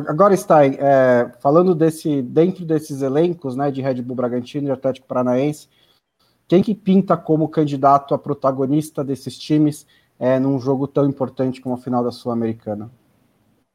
[0.08, 5.08] agora está é, falando desse dentro desses elencos, né, de Red Bull Bragantino e Atlético
[5.08, 5.68] Paranaense,
[6.48, 9.88] quem que pinta como candidato a protagonista desses times
[10.20, 12.92] é, num jogo tão importante como a final da Sul-Americana?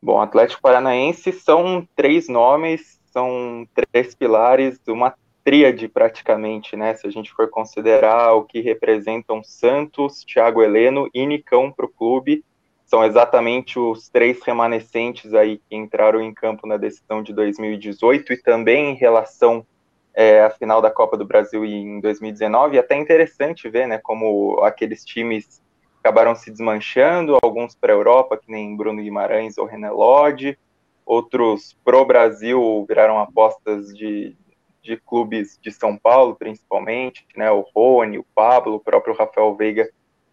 [0.00, 6.94] Bom, Atlético Paranaense são três nomes, são três pilares, uma tríade praticamente, né?
[6.94, 11.88] Se a gente for considerar o que representam Santos, Thiago Heleno e Nicão para o
[11.88, 12.44] clube,
[12.84, 18.42] são exatamente os três remanescentes aí que entraram em campo na decisão de 2018 e
[18.42, 19.66] também em relação
[20.14, 22.76] é, à final da Copa do Brasil em 2019.
[22.76, 25.62] E até interessante ver, né, como aqueles times
[26.00, 30.58] acabaram se desmanchando, alguns para a Europa, que nem Bruno Guimarães ou René Lodge,
[31.04, 34.36] outros pro Brasil viraram apostas de,
[34.82, 39.88] de clubes de São Paulo, principalmente, né, o Rony, o Pablo, o próprio Rafael Veiga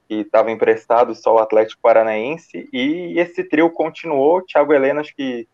[0.08, 4.41] que estava emprestado só ao Atlético Paranaense, e esse trio continuou.
[4.41, 5.47] Thiago Helena, acho que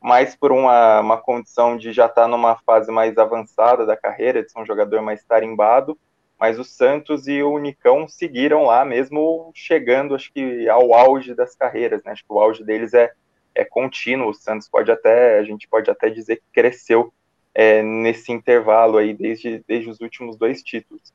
[0.00, 4.42] mais por uma, uma condição de já estar tá numa fase mais avançada da carreira,
[4.42, 5.98] de ser um jogador mais tarimbado,
[6.38, 11.54] mas o Santos e o Nicão seguiram lá, mesmo chegando, acho que, ao auge das
[11.54, 12.12] carreiras, né?
[12.12, 13.12] Acho que o auge deles é,
[13.54, 14.30] é contínuo.
[14.30, 17.12] O Santos pode até, a gente pode até dizer que cresceu
[17.54, 21.12] é, nesse intervalo aí, desde, desde os últimos dois títulos.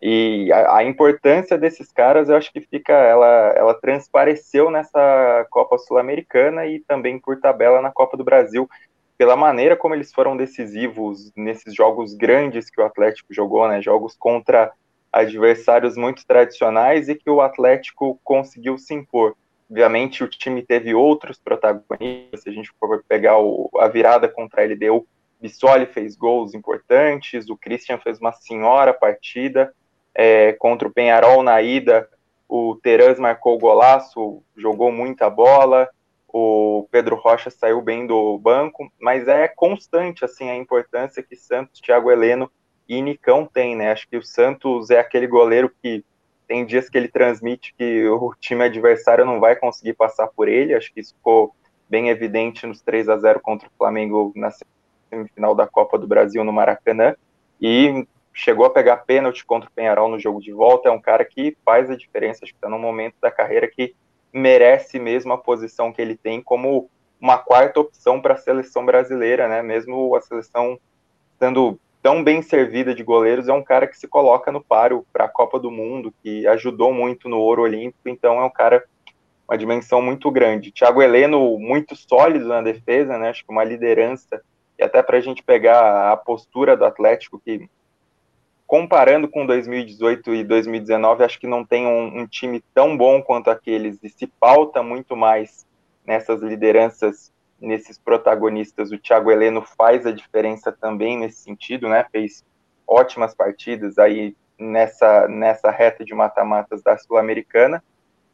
[0.00, 5.78] E a, a, importância desses caras, eu acho que fica, ela, ela transpareceu nessa Copa
[5.78, 8.68] Sul-Americana e também por tabela na Copa do Brasil,
[9.16, 13.80] pela maneira como eles foram decisivos nesses jogos grandes que o Atlético jogou, né?
[13.80, 14.72] Jogos contra
[15.12, 19.36] adversários muito tradicionais e que o Atlético conseguiu se impor.
[19.70, 22.42] Obviamente, o time teve outros protagonistas.
[22.42, 25.06] Se a gente for pegar o, a virada contra a LDU,
[25.40, 29.74] Bissoli fez gols importantes, o Christian fez uma senhora partida
[30.14, 32.08] é, contra o Penharol na ida,
[32.48, 35.88] o Terãs marcou o golaço, jogou muita bola,
[36.32, 41.80] o Pedro Rocha saiu bem do banco, mas é constante assim a importância que Santos,
[41.80, 42.50] Thiago Heleno
[42.88, 43.92] e Nicão tem, né?
[43.92, 46.02] Acho que o Santos é aquele goleiro que
[46.48, 50.74] tem dias que ele transmite que o time adversário não vai conseguir passar por ele,
[50.74, 51.54] acho que isso ficou
[51.88, 54.50] bem evidente nos 3 a 0 contra o Flamengo na
[55.10, 57.14] semifinal da Copa do Brasil no Maracanã.
[57.60, 61.24] E chegou a pegar pênalti contra o Penharol no jogo de volta, é um cara
[61.24, 63.94] que faz a diferença, acho que está num momento da carreira que
[64.32, 66.88] merece mesmo a posição que ele tem como
[67.20, 69.62] uma quarta opção para a seleção brasileira, né?
[69.62, 70.78] Mesmo a seleção
[71.32, 75.26] estando tão bem servida de goleiros, é um cara que se coloca no páreo para
[75.26, 78.84] a Copa do Mundo, que ajudou muito no ouro olímpico, então é um cara
[79.48, 80.72] uma dimensão muito grande.
[80.72, 83.28] Thiago Heleno muito sólido na defesa, né?
[83.28, 84.42] Acho que uma liderança
[84.78, 87.68] e até para a gente pegar a postura do Atlético que
[88.72, 93.50] comparando com 2018 e 2019, acho que não tem um, um, time tão bom quanto
[93.50, 95.66] aqueles e se pauta muito mais
[96.06, 97.30] nessas lideranças,
[97.60, 98.90] nesses protagonistas.
[98.90, 102.06] O Thiago Heleno faz a diferença também nesse sentido, né?
[102.10, 102.42] Fez
[102.86, 107.84] ótimas partidas aí nessa, nessa reta de mata-matas da Sul-Americana.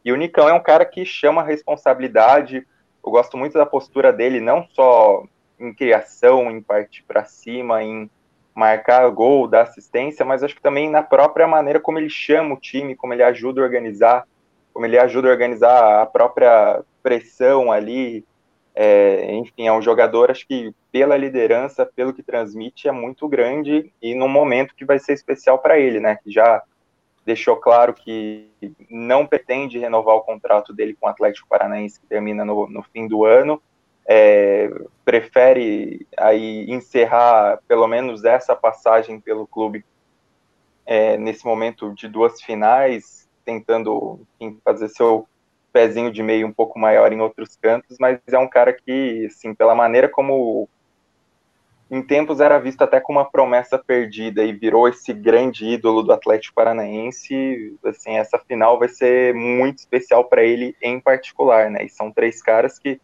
[0.05, 2.65] E o Nicão é um cara que chama a responsabilidade.
[3.05, 5.25] Eu gosto muito da postura dele, não só
[5.59, 8.09] em criação, em partir para cima, em
[8.59, 12.59] marcar gol, dar assistência, mas acho que também na própria maneira como ele chama o
[12.59, 14.27] time, como ele ajuda a organizar,
[14.75, 18.25] como ele ajuda a organizar a própria pressão ali.
[18.75, 23.93] É, enfim, é um jogador, acho que pela liderança, pelo que transmite, é muito grande
[24.03, 26.19] e num momento que vai ser especial para ele, né?
[26.23, 26.61] Que já
[27.25, 28.51] deixou claro que
[28.91, 33.07] não pretende renovar o contrato dele com o Atlético Paranaense, que termina no, no fim
[33.07, 33.63] do ano
[34.11, 34.71] é,
[35.05, 39.85] prefere aí encerrar pelo menos essa passagem pelo clube
[40.87, 45.29] é, nesse momento de duas finais, tentando enfim, fazer seu
[45.71, 49.55] pezinho de meio um pouco maior em outros cantos, mas é um cara que, assim,
[49.55, 50.67] pela maneira como
[51.91, 56.13] em tempos era visto até como uma promessa perdida e virou esse grande ídolo do
[56.13, 61.85] Atlético Paranaense, assim, essa final vai ser muito especial para ele em particular, né?
[61.85, 62.99] E são três caras que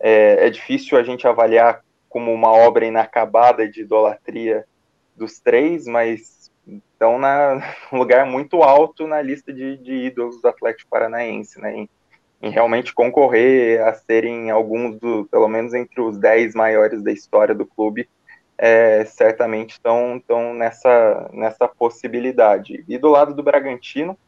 [0.00, 4.64] é, é difícil a gente avaliar como uma obra inacabada de idolatria
[5.16, 7.56] dos três, mas estão na,
[7.92, 11.74] num lugar muito alto na lista de, de ídolos do Atlético Paranaense, né?
[11.74, 11.90] Em,
[12.42, 17.54] em, realmente concorrer a serem alguns, do, pelo menos entre os dez maiores da história
[17.54, 18.08] do clube,
[18.58, 20.22] é, certamente estão,
[20.54, 22.84] nessa, nessa possibilidade.
[22.88, 24.18] E do lado do Bragantino,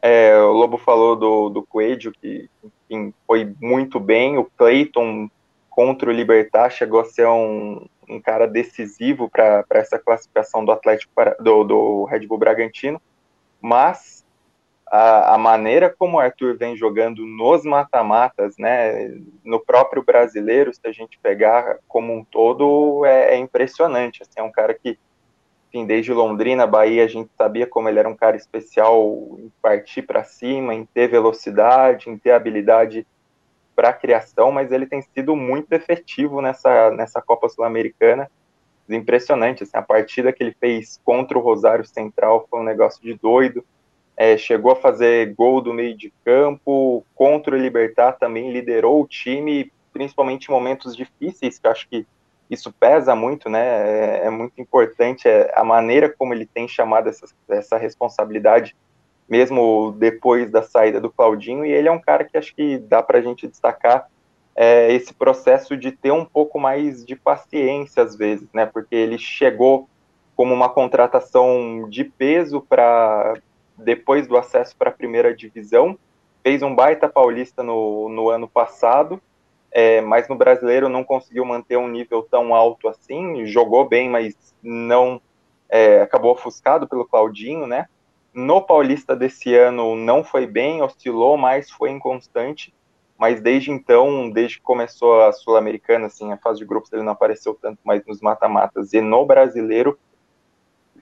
[0.00, 2.48] é, o Lobo falou do, do Coelho, que
[2.88, 5.28] enfim, foi muito bem, o Clayton
[5.68, 11.12] contra o Libertar chegou a ser um, um cara decisivo para essa classificação do Atlético
[11.40, 13.00] do, do Red Bull Bragantino,
[13.60, 14.24] mas
[14.90, 20.80] a, a, maneira como o Arthur vem jogando nos mata-matas, né, no próprio brasileiro, se
[20.84, 24.22] a gente pegar como um todo, é, é impressionante.
[24.22, 24.98] Assim, é um cara que,
[25.68, 30.02] enfim, desde Londrina, Bahia, a gente sabia como ele era um cara especial em partir
[30.02, 33.06] para cima, em ter velocidade, em ter habilidade
[33.76, 38.30] para criação, mas ele tem sido muito efetivo nessa, nessa Copa Sul-Americana.
[38.88, 43.12] Impressionante, assim, a partida que ele fez contra o Rosário Central foi um negócio de
[43.14, 43.62] doido.
[44.16, 49.06] É, chegou a fazer gol do meio de campo, contra o Libertar também liderou o
[49.06, 52.06] time, principalmente em momentos difíceis, que acho que
[52.50, 54.20] isso pesa muito, né?
[54.20, 58.74] É, é muito importante é, a maneira como ele tem chamado essa, essa responsabilidade
[59.28, 63.02] mesmo depois da saída do Claudinho, e ele é um cara que acho que dá
[63.02, 64.08] para a gente destacar
[64.56, 68.64] é, esse processo de ter um pouco mais de paciência às vezes, né?
[68.64, 69.88] Porque ele chegou
[70.34, 73.34] como uma contratação de peso para
[73.76, 75.98] depois do acesso para a primeira divisão,
[76.42, 79.20] fez um baita paulista no, no ano passado,
[79.70, 84.34] é, mas no brasileiro não conseguiu manter um nível tão alto assim, jogou bem, mas
[84.62, 85.20] não
[85.68, 87.86] é, acabou ofuscado pelo Claudinho, né?
[88.32, 92.74] No Paulista desse ano não foi bem, oscilou, mas foi inconstante.
[93.18, 97.12] Mas desde então, desde que começou a Sul-Americana, assim, a fase de grupos, ele não
[97.12, 98.92] apareceu tanto mais nos mata-matas.
[98.92, 99.98] E no brasileiro,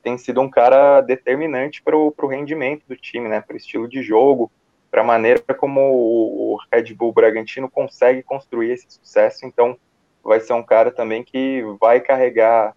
[0.02, 3.42] tem sido um cara determinante para o rendimento do time, né?
[3.42, 4.50] Para o estilo de jogo,
[4.90, 9.44] para a maneira como o Red Bull Bragantino consegue construir esse sucesso.
[9.44, 9.76] Então,
[10.22, 12.74] vai ser um cara também que vai carregar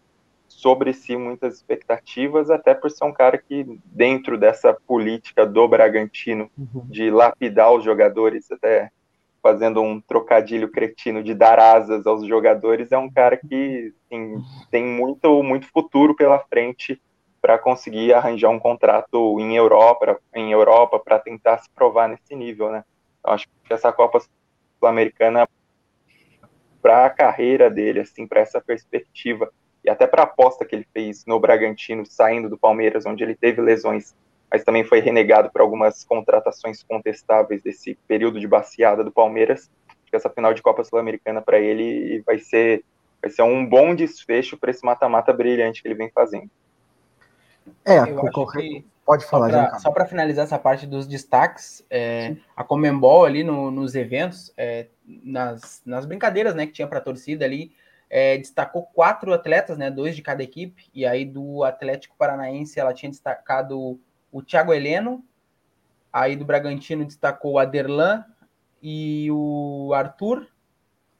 [0.48, 6.50] sobre si muitas expectativas, até por ser um cara que, dentro dessa política do Bragantino,
[6.58, 6.86] uhum.
[6.89, 8.91] de lapidar os jogadores, até
[9.41, 14.84] fazendo um trocadilho cretino de dar asas aos jogadores, é um cara que assim, tem
[14.84, 17.02] muito, muito futuro pela frente
[17.41, 22.71] para conseguir arranjar um contrato em Europa, em Europa para tentar se provar nesse nível,
[22.71, 22.84] né?
[23.25, 24.19] Eu acho que essa Copa
[24.80, 25.47] Sul-Americana
[26.82, 29.52] para a carreira dele, assim, para essa perspectiva
[29.84, 33.36] e até para a aposta que ele fez no Bragantino, saindo do Palmeiras, onde ele
[33.36, 34.15] teve lesões,
[34.52, 39.69] mas também foi renegado por algumas contratações contestáveis desse período de baciada do Palmeiras.
[39.88, 42.84] Acho que essa final de Copa Sul-Americana para ele vai ser,
[43.21, 46.49] vai ser um bom desfecho para esse mata-mata brilhante que ele vem fazendo.
[47.86, 47.99] É,
[49.05, 49.79] pode falar.
[49.79, 54.88] Só para finalizar essa parte dos destaques, é, a Comembol ali no, nos eventos, é,
[55.05, 57.71] nas, nas brincadeiras né, que tinha para a torcida ali,
[58.08, 62.93] é, destacou quatro atletas, né, dois de cada equipe, e aí do Atlético Paranaense ela
[62.93, 63.99] tinha destacado
[64.32, 65.23] o Thiago Heleno,
[66.13, 68.23] aí do Bragantino destacou o Aderlan
[68.82, 70.47] e o Arthur,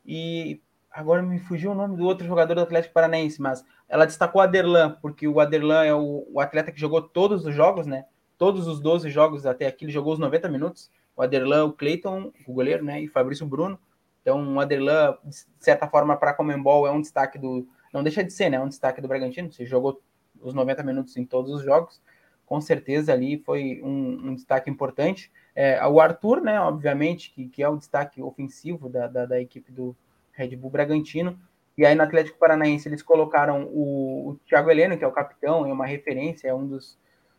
[0.06, 4.42] e agora me fugiu o nome do outro jogador do Atlético Paranaense, mas ela destacou
[4.42, 8.06] o Aderlan, porque o Aderlan é o, o atleta que jogou todos os jogos, né,
[8.38, 12.32] todos os 12 jogos até aqui, ele jogou os 90 minutos, o Aderlan, o Cleiton,
[12.48, 13.80] o goleiro, né, e Fabrício Bruno,
[14.22, 17.68] então, o Aderlan, de certa forma, para a Comembol é um destaque do.
[17.94, 18.58] Não deixa de ser, né?
[18.58, 19.52] É um destaque do Bragantino.
[19.52, 20.02] Você jogou
[20.40, 22.02] os 90 minutos em todos os jogos.
[22.46, 25.32] Com certeza ali foi um, um destaque importante.
[25.56, 26.60] É, o Arthur, né?
[26.62, 29.96] Obviamente, que, que é o destaque ofensivo da, da, da, equipe do
[30.40, 31.40] Red Bull Bragantino.
[31.78, 35.66] E aí no Atlético Paranaense eles colocaram o, o Thiago Heleno, que é o capitão,
[35.66, 36.98] é uma referência, é um dos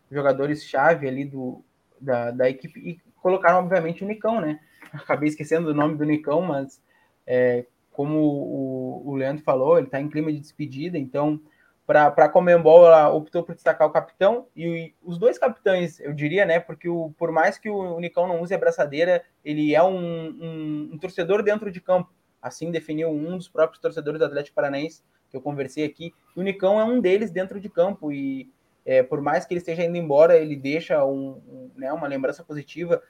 [0.09, 1.63] jogadores-chave ali do,
[1.99, 2.79] da, da equipe.
[2.79, 4.59] E colocaram, obviamente, o Nicão, né?
[4.93, 6.81] acabei esquecendo o nome do Nicão, mas
[7.25, 11.39] é, como o, o, Leandro falou, ele está em clima de despedida, então
[11.85, 16.45] para a Comembol ela optou por destacar o capitão e os dois capitães, eu diria,
[16.45, 16.59] né?
[16.59, 19.97] Porque o, por mais que o, o Nicão não use a braçadeira, ele é um,
[19.97, 22.09] um, um, torcedor dentro de campo.
[22.41, 26.13] Assim definiu um dos próprios torcedores do Atlético Paranaense que eu conversei aqui.
[26.35, 28.49] E o Nicão é um deles dentro de campo e
[28.85, 32.43] é, por mais que ele esteja indo embora, ele deixa um, um, né, uma lembrança
[32.43, 33.01] positiva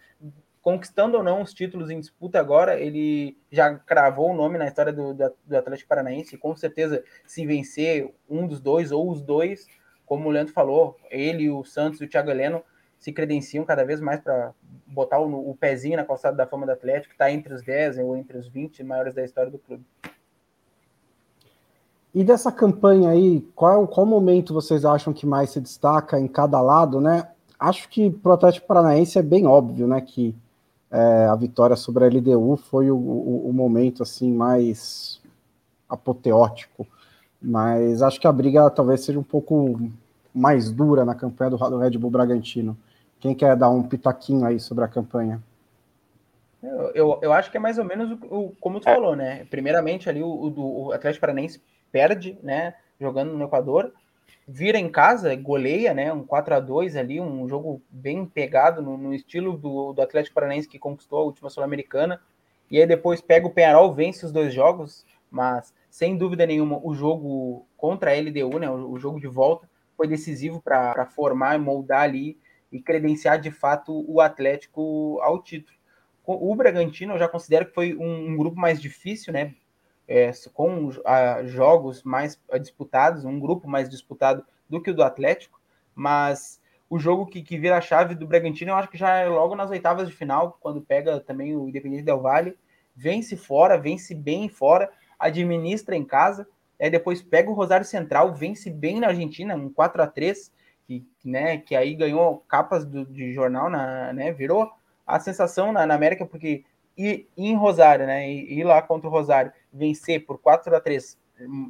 [0.61, 4.93] conquistando ou não os títulos em disputa agora, ele já cravou o nome na história
[4.93, 6.37] do, do Atlético Paranaense.
[6.37, 9.65] Com certeza, se vencer um dos dois ou os dois,
[10.05, 12.63] como o Leandro falou, ele, o Santos e o Thiago Heleno
[13.01, 14.53] se credenciam cada vez mais para
[14.85, 18.15] botar o, o, pezinho na calçada da fama do Atlético, está entre os 10 ou
[18.15, 19.83] entre os 20 maiores da história do clube.
[22.13, 26.61] E dessa campanha aí, qual, qual momento vocês acham que mais se destaca em cada
[26.61, 27.27] lado, né?
[27.59, 30.35] Acho que para o Atlético Paranaense é bem óbvio, né, que
[30.91, 35.19] é, a vitória sobre a LDU foi o, o, o momento assim mais
[35.89, 36.85] apoteótico,
[37.41, 39.79] mas acho que a briga talvez seja um pouco
[40.33, 42.77] mais dura na campanha do, Red Bull Bragantino.
[43.21, 45.41] Quem quer dar um pitaquinho aí sobre a campanha?
[46.61, 48.93] Eu, eu, eu acho que é mais ou menos o, o como tu é.
[48.93, 49.45] falou, né?
[49.45, 51.61] Primeiramente ali o, o, o Atlético Paranaense
[51.91, 52.73] perde, né?
[52.99, 53.93] Jogando no Equador,
[54.47, 56.11] vira em casa, goleia, né?
[56.11, 60.33] Um 4 a 2 ali, um jogo bem pegado no, no estilo do, do Atlético
[60.33, 62.19] Paranaense que conquistou a última Sul-Americana.
[62.71, 66.95] E aí depois pega o Penharol, vence os dois jogos, mas sem dúvida nenhuma o
[66.95, 68.69] jogo contra a LDU, né?
[68.69, 72.39] O, o jogo de volta foi decisivo para formar, moldar ali
[72.71, 75.77] e credenciar de fato o Atlético ao título.
[76.25, 79.53] O Bragantino eu já considero que foi um, um grupo mais difícil, né?
[80.07, 85.59] É, com a, jogos mais disputados, um grupo mais disputado do que o do Atlético,
[85.95, 89.27] mas o jogo que, que vira a chave do Bragantino eu acho que já é
[89.27, 92.57] logo nas oitavas de final, quando pega também o Independente Del Valle,
[92.95, 96.47] vence fora, vence bem fora, administra em casa,
[96.79, 100.51] aí depois pega o Rosário Central, vence bem na Argentina, um 4 a 3
[100.87, 104.71] que, né, que aí ganhou capas do, de jornal, na, né, virou
[105.05, 106.63] a sensação na, na América, porque
[106.97, 111.19] ir, em Rosário, né, ir lá contra o Rosário, vencer por 4 a 3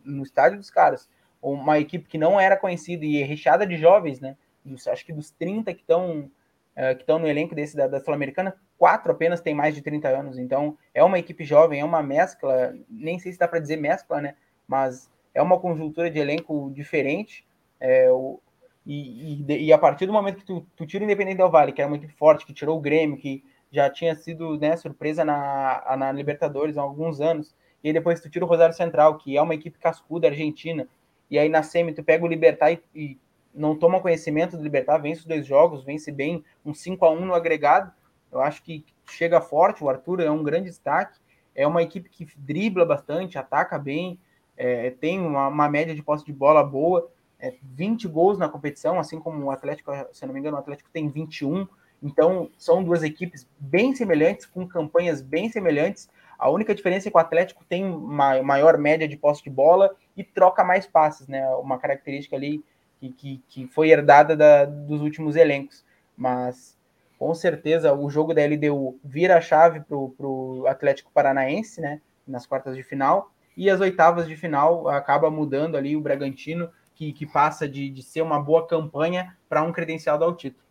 [0.04, 1.10] no estádio dos caras,
[1.42, 5.32] uma equipe que não era conhecida e recheada de jovens, né, dos, acho que dos
[5.32, 6.30] 30 que estão
[6.76, 10.08] uh, que estão no elenco desse da, da Sul-Americana, quatro apenas têm mais de 30
[10.10, 13.78] anos, então é uma equipe jovem, é uma mescla, nem sei se dá para dizer
[13.78, 14.36] mescla, né,
[14.68, 17.46] mas é uma conjuntura de elenco diferente,
[17.80, 18.40] é, o,
[18.86, 21.72] e, e, e, a partir do momento que tu, tu tira o Independente Del Vale,
[21.72, 25.96] que era equipe forte, que tirou o Grêmio, que já tinha sido né, surpresa na,
[25.98, 29.42] na Libertadores há alguns anos, e aí depois tu tira o Rosário Central, que é
[29.42, 30.88] uma equipe cascuda argentina,
[31.30, 33.18] e aí na Semi tu pega o Libertar e, e
[33.54, 37.26] não toma conhecimento do Libertar, vence os dois jogos, vence bem, um 5 a 1
[37.26, 37.92] no agregado,
[38.32, 41.20] eu acho que chega forte, o Arthur é um grande destaque,
[41.54, 44.20] é uma equipe que dribla bastante, ataca bem,
[44.58, 47.10] é, tem uma, uma média de posse de bola boa,
[47.42, 50.90] é, 20 gols na competição, assim como o Atlético, se não me engano, o Atlético
[50.92, 51.68] tem 21.
[52.02, 56.08] Então, são duas equipes bem semelhantes, com campanhas bem semelhantes.
[56.38, 59.96] A única diferença é que o Atlético tem uma maior média de posse de bola
[60.16, 61.48] e troca mais passes, né?
[61.56, 62.64] Uma característica ali
[63.00, 65.84] que, que, que foi herdada da, dos últimos elencos.
[66.16, 66.78] Mas,
[67.18, 72.02] com certeza, o jogo da LDU vira a chave para o Atlético Paranaense, né?
[72.28, 73.32] Nas quartas de final.
[73.56, 76.70] E as oitavas de final acaba mudando ali o Bragantino
[77.02, 80.64] que, que passa de, de ser uma boa campanha para um credenciado ao título.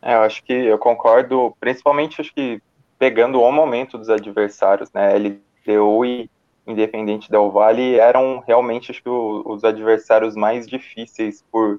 [0.00, 2.62] É, eu acho que eu concordo, principalmente acho que
[2.98, 5.14] pegando o momento dos adversários, né?
[5.18, 6.30] LDU e
[6.66, 11.78] Independente Del Vale eram realmente acho que o, os adversários mais difíceis por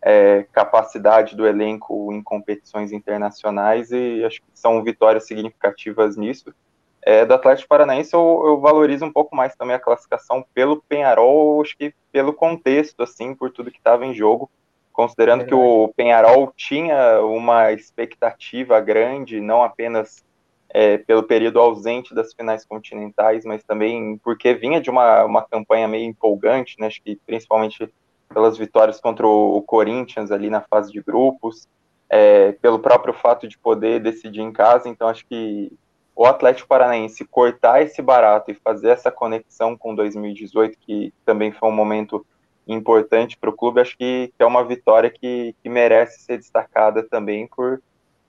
[0.00, 6.54] é, capacidade do elenco em competições internacionais e acho que são vitórias significativas nisso.
[7.02, 11.62] É, do Atlético Paranaense eu, eu, valorizo um pouco mais também a classificação pelo Penharol,
[11.62, 14.50] acho que pelo contexto, assim, por tudo que estava em jogo,
[14.92, 20.24] considerando é que o Penharol tinha uma expectativa grande, não apenas
[20.70, 25.88] é, pelo período ausente das finais continentais, mas também porque vinha de uma, uma campanha
[25.88, 27.88] meio empolgante, né, acho que principalmente
[28.28, 31.66] pelas vitórias contra o Corinthians ali na fase de grupos,
[32.10, 35.72] é, pelo próprio fato de poder decidir em casa, então acho que
[36.18, 41.68] o Atlético Paranaense cortar esse barato e fazer essa conexão com 2018, que também foi
[41.68, 42.26] um momento
[42.66, 47.04] importante para o clube, acho que, que, é uma vitória que, que merece ser destacada
[47.04, 47.80] também por,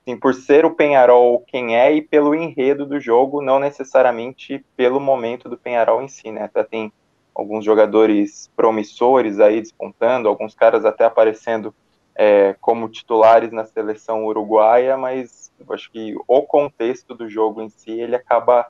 [0.06, 5.00] assim, por ser o Penharol quem é e pelo enredo do jogo, não necessariamente pelo
[5.00, 6.44] momento do Penharol em si, né?
[6.44, 6.92] Até tem
[7.34, 11.74] alguns jogadores promissores aí despontando, alguns caras até aparecendo
[12.22, 17.70] é, como titulares na seleção uruguaia, mas eu acho que o contexto do jogo em
[17.70, 18.66] si ele acaba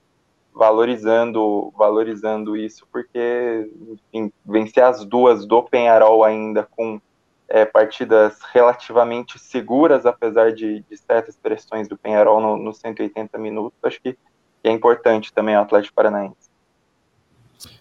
[0.55, 3.69] valorizando valorizando isso porque
[4.13, 7.01] enfim, vencer as duas do Penharol ainda com
[7.49, 13.77] é, partidas relativamente seguras apesar de, de certas pressões do Penharol nos no 180 minutos
[13.83, 14.17] acho que
[14.63, 16.49] é importante também o Atlético Paranaense.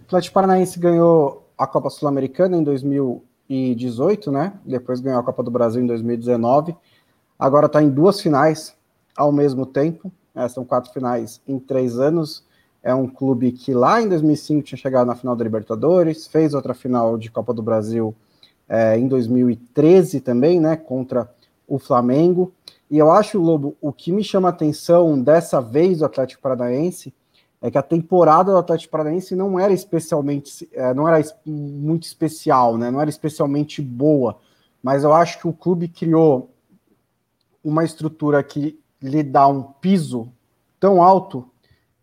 [0.01, 2.63] O Atlético Paranaense ganhou a Copa Sul-Americana em
[3.49, 6.75] 2018 né depois ganhou a Copa do Brasil em 2019
[7.37, 8.77] agora está em duas finais
[9.19, 10.09] ao mesmo tempo.
[10.33, 12.45] É, são quatro finais em três anos.
[12.81, 16.73] É um clube que lá em 2005 tinha chegado na final da Libertadores, fez outra
[16.73, 18.15] final de Copa do Brasil
[18.69, 21.29] é, em 2013 também, né, contra
[21.67, 22.53] o Flamengo.
[22.89, 27.13] E eu acho, Lobo, o que me chama a atenção dessa vez do Atlético Paranaense
[27.61, 32.77] é que a temporada do Atlético Paranaense não era especialmente, é, não era muito especial,
[32.77, 32.89] né?
[32.89, 34.37] Não era especialmente boa,
[34.81, 36.49] mas eu acho que o clube criou
[37.63, 40.31] uma estrutura que lhe dá um piso
[40.79, 41.49] tão alto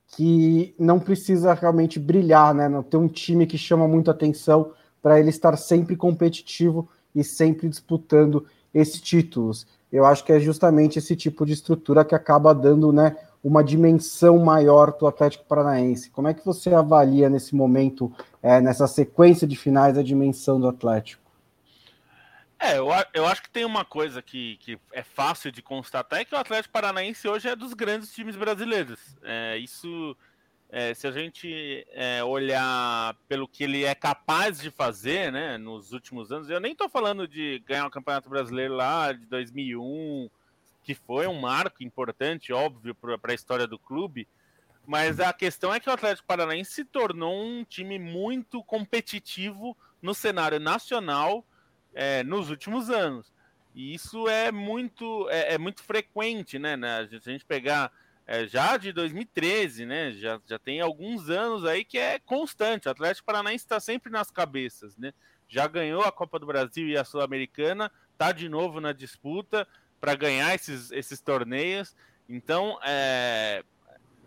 [0.08, 2.68] que não precisa realmente brilhar, né?
[2.68, 7.68] Não ter um time que chama muito atenção para ele estar sempre competitivo e sempre
[7.68, 8.44] disputando
[8.74, 9.66] esses títulos.
[9.90, 14.38] Eu acho que é justamente esse tipo de estrutura que acaba dando, né, uma dimensão
[14.38, 16.10] maior para o Atlético Paranaense.
[16.10, 20.66] Como é que você avalia nesse momento, é, nessa sequência de finais, a dimensão do
[20.66, 21.22] Atlético?
[22.58, 26.24] É, eu, eu acho que tem uma coisa que, que é fácil de constatar, é
[26.24, 28.98] que o Atlético Paranaense hoje é dos grandes times brasileiros.
[29.22, 30.16] É, isso,
[30.68, 35.92] é, se a gente é, olhar pelo que ele é capaz de fazer né, nos
[35.92, 40.28] últimos anos, eu nem estou falando de ganhar o Campeonato Brasileiro lá de 2001,
[40.86, 44.28] que foi um marco importante, óbvio, para a história do clube.
[44.86, 50.14] Mas a questão é que o Atlético Paranaense se tornou um time muito competitivo no
[50.14, 51.44] cenário nacional
[51.92, 53.32] é, nos últimos anos.
[53.74, 56.76] E isso é muito, é, é muito frequente, né?
[57.10, 57.90] Se a gente pegar
[58.24, 60.12] é, já de 2013, né?
[60.12, 62.86] Já, já tem alguns anos aí que é constante.
[62.86, 65.12] O Atlético Paranaense está sempre nas cabeças, né?
[65.48, 69.66] Já ganhou a Copa do Brasil e a Sul-Americana, tá de novo na disputa
[70.00, 71.94] para ganhar esses, esses torneios.
[72.28, 73.62] Então, é,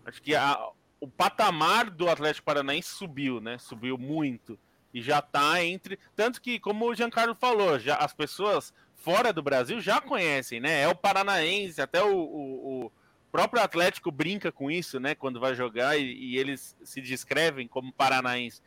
[0.04, 0.58] acho que a,
[1.00, 3.58] o patamar do Atlético Paranaense subiu, né?
[3.58, 4.58] Subiu muito.
[4.92, 5.98] E já está entre.
[6.16, 10.82] Tanto que, como o Giancarlo falou, já as pessoas fora do Brasil já conhecem, né?
[10.82, 12.92] É o paranaense, até o, o, o
[13.32, 15.14] próprio Atlético brinca com isso, né?
[15.14, 18.60] Quando vai jogar e, e eles se descrevem como paranaense.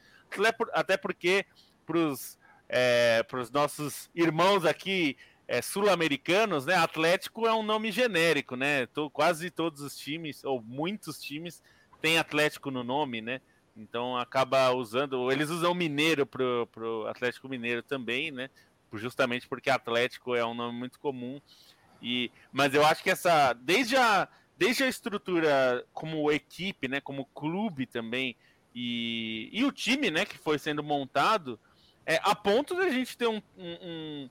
[0.73, 1.45] Até porque
[1.85, 2.37] para os
[2.67, 5.15] é, nossos irmãos aqui
[5.53, 6.73] é, sul-americanos, né?
[6.73, 8.87] Atlético é um nome genérico, né?
[8.87, 11.61] Tô, quase todos os times, ou muitos times,
[12.01, 13.39] têm Atlético no nome, né?
[13.77, 18.49] Então acaba usando, eles usam Mineiro pro, pro Atlético Mineiro também, né?
[18.93, 21.39] Justamente porque Atlético é um nome muito comum.
[22.01, 24.27] E, mas eu acho que essa, desde a,
[24.57, 26.99] desde a estrutura como equipe, né?
[26.99, 28.35] Como clube também
[28.73, 30.25] e, e o time, né?
[30.25, 31.59] Que foi sendo montado,
[32.07, 34.29] é, a ponto de a gente ter um, um, um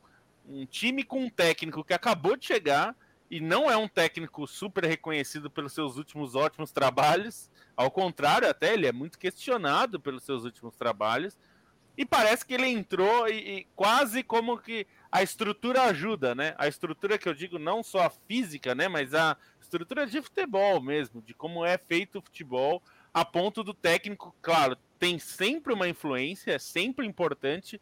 [0.71, 2.97] time com um técnico que acabou de chegar
[3.31, 7.51] e não é um técnico super reconhecido pelos seus últimos ótimos trabalhos.
[7.75, 11.39] Ao contrário, até ele é muito questionado pelos seus últimos trabalhos.
[11.97, 16.55] E parece que ele entrou e, e, quase como que a estrutura ajuda, né?
[16.59, 18.89] A estrutura que eu digo não só a física, né?
[18.89, 22.83] Mas a estrutura de futebol mesmo, de como é feito o futebol,
[23.13, 27.81] a ponto do técnico, claro, tem sempre uma influência, é sempre importante,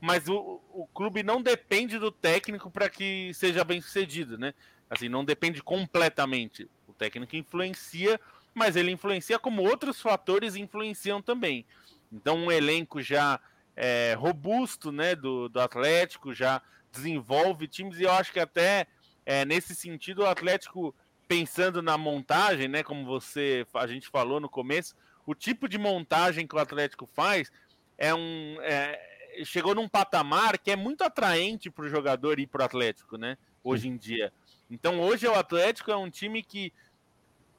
[0.00, 4.54] mas o, o clube não depende do técnico para que seja bem sucedido, né?
[4.88, 6.68] Assim, não depende completamente.
[6.88, 8.20] O técnico influencia,
[8.54, 11.64] mas ele influencia como outros fatores influenciam também.
[12.12, 13.38] Então, um elenco já
[13.76, 18.86] é, robusto, né, do, do Atlético, já desenvolve times, e eu acho que até
[19.24, 20.94] é, nesse sentido o Atlético,
[21.28, 26.46] pensando na montagem, né, como você a gente falou no começo, o tipo de montagem
[26.46, 27.52] que o Atlético faz
[27.96, 28.56] é um.
[28.62, 33.16] É, chegou num patamar que é muito atraente para o jogador ir para o Atlético,
[33.16, 33.36] né?
[33.62, 34.32] Hoje em dia.
[34.70, 36.72] Então hoje o Atlético é um time que,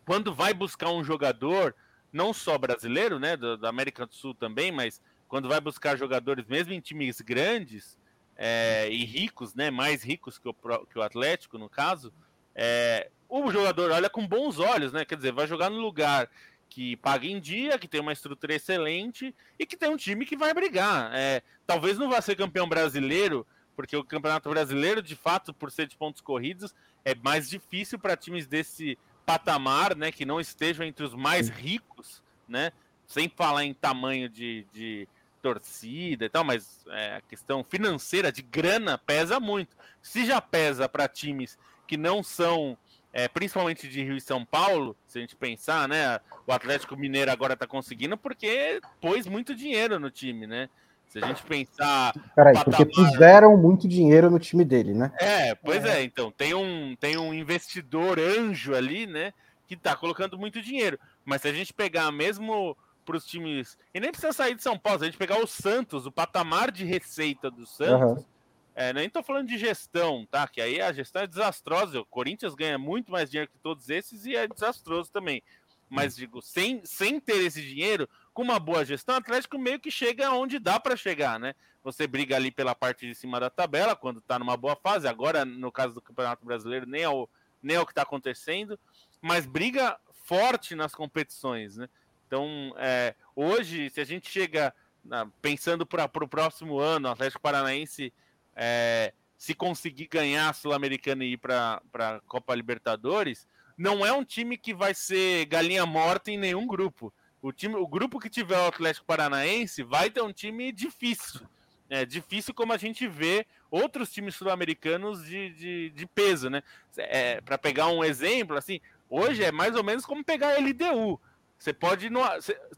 [0.06, 1.76] quando vai buscar um jogador,
[2.12, 3.36] não só brasileiro, né?
[3.38, 7.98] Da, América do Sul também, mas quando vai buscar jogadores mesmo em times grandes
[8.36, 9.70] é, e ricos, né?
[9.70, 12.14] Mais ricos que o, que o Atlético, no caso,
[12.56, 15.06] é, o jogador olha com bons olhos, né?
[15.06, 16.30] Quer dizer, vai jogar no lugar
[16.72, 20.38] que paga em dia, que tem uma estrutura excelente e que tem um time que
[20.38, 21.12] vai brigar.
[21.14, 23.46] É, talvez não vá ser campeão brasileiro,
[23.76, 28.16] porque o Campeonato Brasileiro, de fato, por ser de pontos corridos, é mais difícil para
[28.16, 32.72] times desse patamar, né, que não estejam entre os mais ricos, né,
[33.06, 35.10] sem falar em tamanho de, de
[35.42, 39.76] torcida e tal, mas é, a questão financeira de grana pesa muito.
[40.02, 42.78] Se já pesa para times que não são
[43.14, 46.20] é, principalmente de Rio e São Paulo, se a gente pensar, né?
[46.48, 50.70] O Atlético Mineiro agora está conseguindo porque pôs muito dinheiro no time, né?
[51.08, 52.14] Se a gente pensar.
[52.34, 52.78] Peraí, patamar...
[52.78, 55.12] porque puseram muito dinheiro no time dele, né?
[55.20, 56.00] É, pois é.
[56.00, 59.34] é, então tem um, tem um investidor anjo ali, né?
[59.68, 60.98] Que tá colocando muito dinheiro.
[61.26, 63.78] Mas se a gente pegar mesmo para os times.
[63.94, 66.72] E nem precisa sair de São Paulo, se a gente pegar o Santos, o patamar
[66.72, 68.20] de receita do Santos.
[68.20, 68.32] Uhum
[68.74, 70.48] é, nem estou falando de gestão, tá?
[70.48, 72.00] Que aí a gestão é desastrosa.
[72.00, 75.44] O Corinthians ganha muito mais dinheiro que todos esses e é desastroso também.
[75.90, 79.92] Mas digo, sem, sem ter esse dinheiro, com uma boa gestão, o Atlético meio que
[79.92, 81.54] chega onde dá para chegar, né?
[81.84, 85.08] Você briga ali pela parte de cima da tabela quando está numa boa fase.
[85.08, 87.28] Agora, no caso do Campeonato Brasileiro, nem é o,
[87.62, 88.80] nem é o que está acontecendo,
[89.22, 91.90] mas briga forte nas competições, né?
[92.26, 97.42] Então, é, hoje, se a gente chega na, pensando para o próximo ano, o Atlético
[97.42, 98.14] Paranaense
[98.56, 103.48] é, se conseguir ganhar a Sul-Americana e ir para a Copa Libertadores,
[103.78, 107.14] não é um time que vai ser galinha morta em nenhum grupo.
[107.42, 111.42] O, time, o grupo que tiver o Atlético Paranaense vai ter um time difícil.
[111.90, 116.64] É difícil como a gente vê outros times sul-americanos de, de, de, peso, né?
[116.96, 118.80] É, Para pegar um exemplo, assim,
[119.10, 121.20] hoje é mais ou menos como pegar a LDU.
[121.58, 122.10] Você pode.
[122.10, 122.22] Não,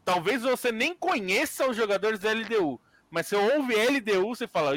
[0.04, 2.80] talvez você nem conheça os jogadores da LDU,
[3.14, 4.72] mas se ouve LDU, você fala,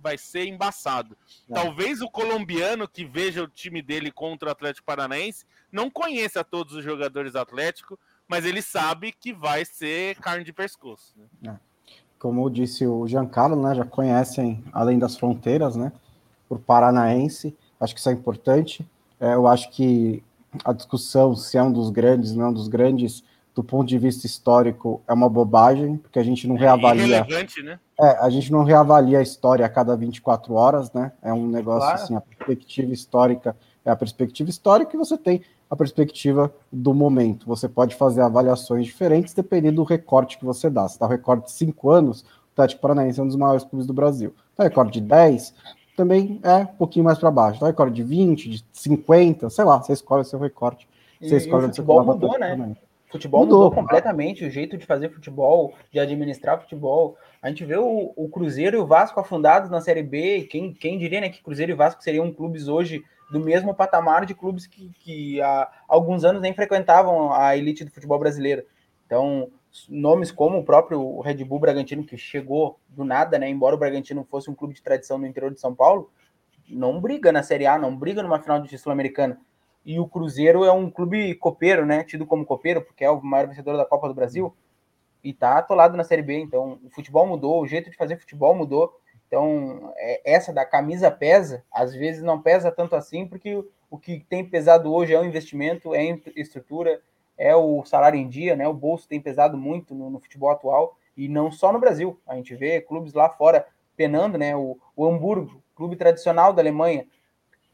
[0.00, 1.16] vai ser embaçado.
[1.50, 1.54] É.
[1.54, 6.72] Talvez o colombiano que veja o time dele contra o Atlético Paranaense não conheça todos
[6.74, 11.16] os jogadores do Atlético, mas ele sabe que vai ser carne de pescoço.
[11.42, 11.50] Né?
[11.52, 11.92] É.
[12.16, 15.90] Como disse o Giancarlo, né, já conhecem além das fronteiras, né,
[16.48, 18.86] por paranaense, acho que isso é importante.
[19.18, 20.22] É, eu acho que
[20.64, 23.24] a discussão se é um dos grandes, não é um dos grandes,
[23.60, 27.26] do ponto de vista histórico, é uma bobagem, porque a gente não é reavalia.
[27.62, 27.78] Né?
[28.00, 31.12] É, a gente não reavalia a história a cada 24 horas, né?
[31.20, 32.02] É um negócio claro.
[32.02, 33.54] assim, a perspectiva histórica
[33.84, 37.46] é a perspectiva histórica e você tem a perspectiva do momento.
[37.46, 40.88] Você pode fazer avaliações diferentes dependendo do recorte que você dá.
[40.88, 43.86] Se dá o recorte de 5 anos, o Atlético Paranaense é um dos maiores clubes
[43.86, 44.34] do Brasil.
[44.52, 45.54] Se dá recorte de 10,
[45.94, 47.56] também é um pouquinho mais para baixo.
[47.56, 50.88] Se dá recorte de 20, de 50, sei lá, você escolhe o seu recorte.
[51.20, 52.74] Você e, escolhe o futebol mudou, né?
[53.10, 57.16] Futebol mudou, mudou completamente o jeito de fazer futebol, de administrar futebol.
[57.42, 60.46] A gente vê o, o, Cruzeiro e o Vasco afundados na Série B.
[60.48, 63.02] Quem, quem diria né, que Cruzeiro e Vasco seriam clubes hoje
[63.32, 67.90] do mesmo patamar de clubes que, que há alguns anos nem frequentavam a elite do
[67.90, 68.64] futebol brasileiro.
[69.06, 69.50] Então,
[69.88, 73.48] nomes como o próprio Red Bull Bragantino, que chegou do nada, né?
[73.48, 76.10] Embora o Bragantino fosse um clube de tradição no interior de São Paulo,
[76.68, 79.40] não briga na Série A, não briga numa final de Sul-Americana
[79.84, 82.04] e o Cruzeiro é um clube copeiro, né?
[82.04, 84.54] Tido como copeiro, porque é o maior vencedor da Copa do Brasil
[85.22, 86.38] e tá atolado na Série B.
[86.38, 88.98] Então, o futebol mudou, o jeito de fazer futebol mudou.
[89.26, 94.20] Então, é, essa da camisa pesa, às vezes não pesa tanto assim, porque o, que
[94.28, 97.00] tem pesado hoje é o investimento, é a estrutura,
[97.38, 98.66] é o salário em dia, né?
[98.66, 102.18] O bolso tem pesado muito no, no futebol atual e não só no Brasil.
[102.26, 103.66] A gente vê clubes lá fora
[103.96, 104.56] penando, né?
[104.56, 107.06] O, o Hamburgo, clube tradicional da Alemanha,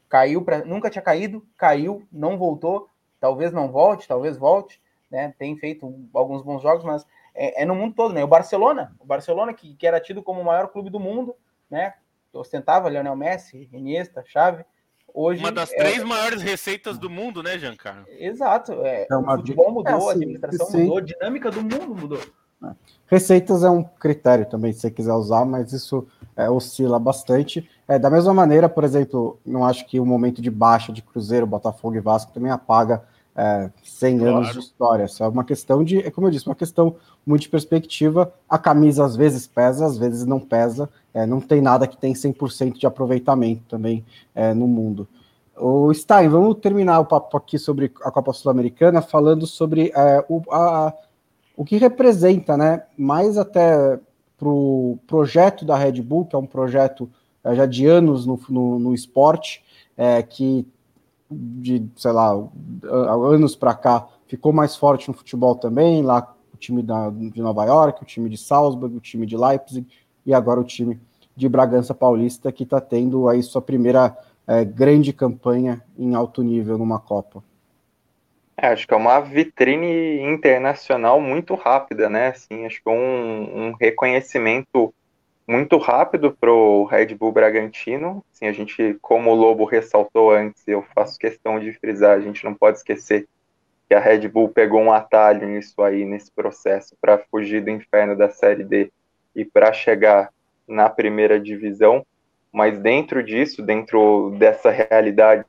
[0.09, 2.89] caiu para nunca tinha caído, caiu, não voltou,
[3.19, 5.33] talvez não volte, talvez volte, né?
[5.37, 8.23] Tem feito alguns bons jogos, mas é, é no mundo todo, né?
[8.23, 11.35] O Barcelona, o Barcelona que, que, era tido como o maior clube do mundo,
[11.69, 11.93] né?
[12.33, 14.63] Ostentava Lionel Messi, Iniesta, Xavi.
[15.13, 15.77] Hoje uma das é...
[15.77, 18.05] três maiores receitas do mundo, né, Giancarlo?
[18.07, 18.85] Exato.
[18.85, 20.83] É, é o futebol mudou, é assim, a administração sim.
[20.83, 22.21] mudou, a dinâmica do mundo mudou.
[22.63, 22.71] É.
[23.07, 26.05] Receitas é um critério também, se você quiser usar, mas isso
[26.35, 27.67] é, oscila bastante.
[27.87, 31.47] É, da mesma maneira, por exemplo, não acho que o momento de baixa de Cruzeiro,
[31.47, 33.03] Botafogo e Vasco também apaga
[33.37, 34.35] é, 100 claro.
[34.37, 35.05] anos de história.
[35.05, 36.95] Isso é uma questão de, é como eu disse, uma questão
[37.25, 38.33] muito de perspectiva.
[38.49, 40.89] A camisa às vezes pesa, às vezes não pesa.
[41.13, 44.03] É, não tem nada que tem 100% de aproveitamento também
[44.33, 45.07] é, no mundo.
[45.55, 50.41] O Stein, vamos terminar o papo aqui sobre a Copa Sul-Americana falando sobre é, o,
[50.51, 50.93] a,
[51.57, 53.99] o que representa, né, mais até
[54.37, 57.09] para o projeto da Red Bull, que é um projeto
[57.43, 59.63] é, já de anos no, no, no esporte,
[59.97, 60.67] é, que
[61.29, 62.31] de, sei lá,
[63.31, 67.65] anos para cá ficou mais forte no futebol também, lá o time da, de Nova
[67.65, 69.85] York, o time de Salzburg, o time de Leipzig
[70.25, 70.99] e agora o time
[71.35, 76.77] de Bragança Paulista, que está tendo aí sua primeira é, grande campanha em alto nível
[76.77, 77.43] numa Copa.
[78.59, 82.29] É, acho que é uma vitrine internacional muito rápida, né?
[82.29, 84.91] Assim, acho que é um, um reconhecimento
[85.47, 88.25] muito rápido para o Red Bull Bragantino.
[88.33, 92.43] Assim, a gente, como o Lobo ressaltou antes, eu faço questão de frisar, a gente
[92.43, 93.27] não pode esquecer
[93.87, 98.17] que a Red Bull pegou um atalho nisso aí, nesse processo, para fugir do inferno
[98.17, 98.91] da Série D
[99.35, 100.33] e para chegar
[100.67, 102.03] na primeira divisão.
[102.51, 105.45] Mas dentro disso, dentro dessa realidade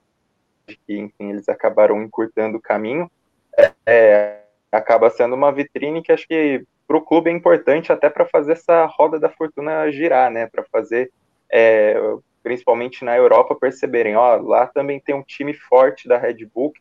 [0.77, 3.11] que enfim, eles acabaram encurtando o caminho,
[3.57, 8.09] é, é, acaba sendo uma vitrine que acho que para o clube é importante até
[8.09, 10.47] para fazer essa roda da fortuna girar, né?
[10.47, 11.13] Para fazer,
[11.53, 11.95] é,
[12.43, 16.81] principalmente na Europa, perceberem, ó, lá também tem um time forte da Red Bull que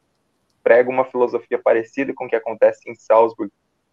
[0.64, 3.52] prega uma filosofia parecida com o que acontece em Salzburg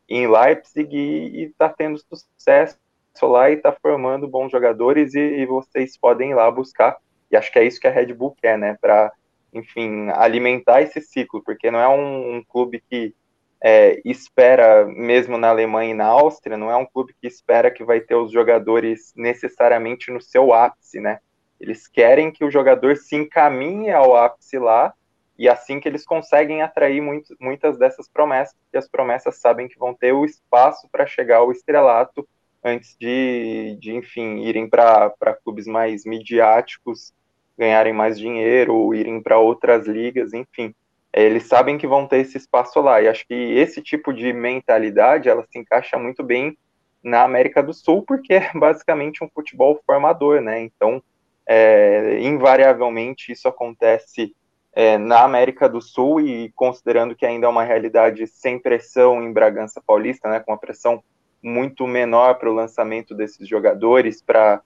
[0.09, 2.79] e em Leipzig e está tendo sucesso
[3.23, 6.97] lá e está formando bons jogadores e, e, vocês podem ir lá buscar.
[7.31, 8.77] E acho que é isso que a Red Bull quer, né?
[8.81, 9.13] Para
[9.55, 13.15] enfim, alimentar esse ciclo, porque não é um, um clube que
[13.63, 17.83] é, espera, mesmo na Alemanha e na Áustria, não é um clube que espera que
[17.83, 21.21] vai ter os jogadores necessariamente no seu ápice, né?
[21.59, 24.93] Eles querem que o jogador se encaminhe ao ápice lá,
[25.39, 29.79] e assim que eles conseguem atrair muito, muitas dessas promessas, e as promessas sabem que
[29.79, 32.29] vão ter o espaço para chegar ao estrelato
[32.63, 37.13] antes de, de enfim, irem para clubes mais midiáticos,
[37.59, 40.75] ganharem mais dinheiro, ou irem para outras ligas, enfim
[41.15, 43.01] eles sabem que vão ter esse espaço lá.
[43.01, 46.59] E acho que esse tipo de mentalidade ela se encaixa muito bem
[47.03, 50.61] na América do Sul, porque é basicamente um futebol formador, né?
[50.61, 51.03] Então,
[51.47, 54.35] é, invariavelmente isso acontece
[54.73, 59.33] é, na América do Sul e considerando que ainda é uma realidade sem pressão em
[59.33, 60.41] Bragança Paulista, né?
[60.41, 61.03] Com uma pressão
[61.41, 64.61] muito menor para o lançamento desses jogadores, para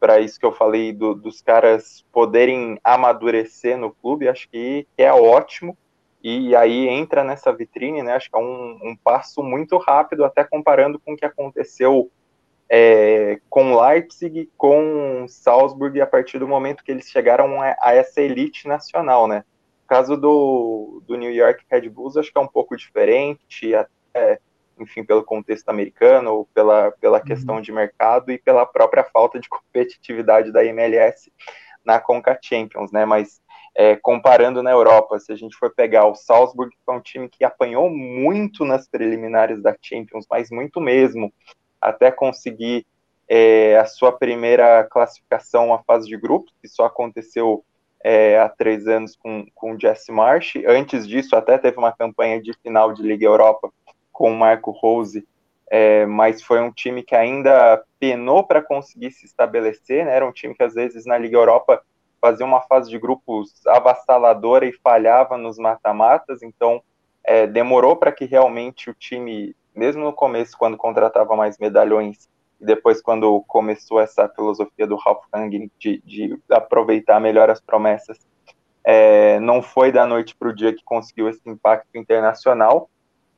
[0.00, 5.12] para isso que eu falei do, dos caras poderem amadurecer no clube, acho que é
[5.12, 5.76] ótimo.
[6.22, 8.14] E aí entra nessa vitrine, né?
[8.14, 12.10] Acho que é um, um passo muito rápido, até comparando com o que aconteceu
[12.68, 18.68] é, com Leipzig, com Salzburg, a partir do momento que eles chegaram a, essa elite
[18.68, 19.44] nacional, né?
[19.86, 24.38] Caso do, do New York Red Bulls, acho que é um pouco diferente, até
[24.82, 27.24] enfim, pelo contexto americano, pela, pela uhum.
[27.24, 31.32] questão de mercado e pela própria falta de competitividade da MLS
[31.84, 33.04] na Conca Champions, né?
[33.04, 33.40] Mas
[33.74, 37.28] é, comparando na Europa, se a gente for pegar o Salzburg, que é um time
[37.28, 41.32] que apanhou muito nas preliminares da Champions, mas muito mesmo,
[41.80, 42.86] até conseguir
[43.28, 47.64] é, a sua primeira classificação à fase de grupos, que só aconteceu
[48.02, 50.54] é, há três anos com, com o Jesse Marsh.
[50.66, 53.70] Antes disso, até teve uma campanha de final de Liga Europa
[54.20, 55.26] com o Marco Rose,
[55.70, 60.14] é, mas foi um time que ainda penou para conseguir se estabelecer, né?
[60.14, 61.82] Era um time que às vezes na Liga Europa
[62.20, 66.82] fazia uma fase de grupos avassaladora e falhava nos mata-matas, então
[67.24, 72.28] é, demorou para que realmente o time, mesmo no começo, quando contratava mais medalhões,
[72.60, 78.18] e depois quando começou essa filosofia do Ralph Hanging de, de aproveitar melhor as promessas,
[78.84, 82.90] é, não foi da noite para o dia que conseguiu esse impacto internacional,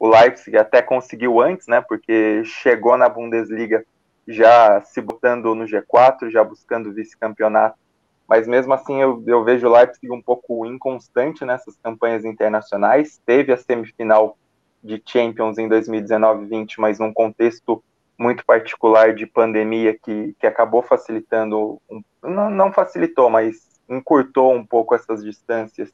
[0.03, 1.81] o Leipzig até conseguiu antes, né?
[1.81, 3.87] Porque chegou na Bundesliga
[4.27, 7.79] já se botando no G4, já buscando vice-campeonato.
[8.27, 13.23] Mas mesmo assim eu, eu vejo o Leipzig um pouco inconstante nessas campanhas internacionais.
[13.25, 14.37] Teve a semifinal
[14.83, 17.81] de Champions em 2019-20, mas num contexto
[18.19, 21.81] muito particular de pandemia que, que acabou facilitando,
[22.21, 25.93] não, não facilitou, mas encurtou um pouco essas distâncias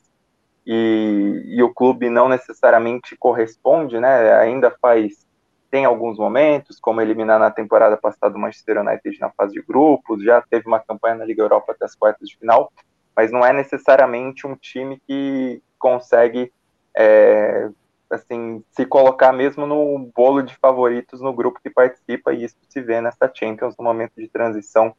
[0.70, 4.34] e, e, o clube não necessariamente corresponde, né?
[4.34, 5.26] Ainda faz
[5.70, 10.22] tem alguns momentos, como eliminar na temporada passada o Manchester United na fase de grupos,
[10.22, 12.72] já teve uma campanha na Liga Europa até as quartas de final,
[13.14, 16.50] mas não é necessariamente um time que consegue
[16.96, 17.68] é,
[18.10, 22.80] assim se colocar mesmo no bolo de favoritos no grupo que participa e isso se
[22.80, 24.94] vê nessa Champions no momento de transição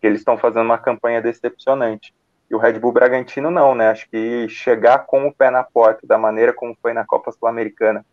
[0.00, 2.14] que eles estão fazendo uma campanha decepcionante.
[2.52, 3.88] E o Red Bull Bragantino não, né?
[3.88, 8.04] Acho que chegar com o pé na porta, da maneira como foi na Copa Sul-Americana,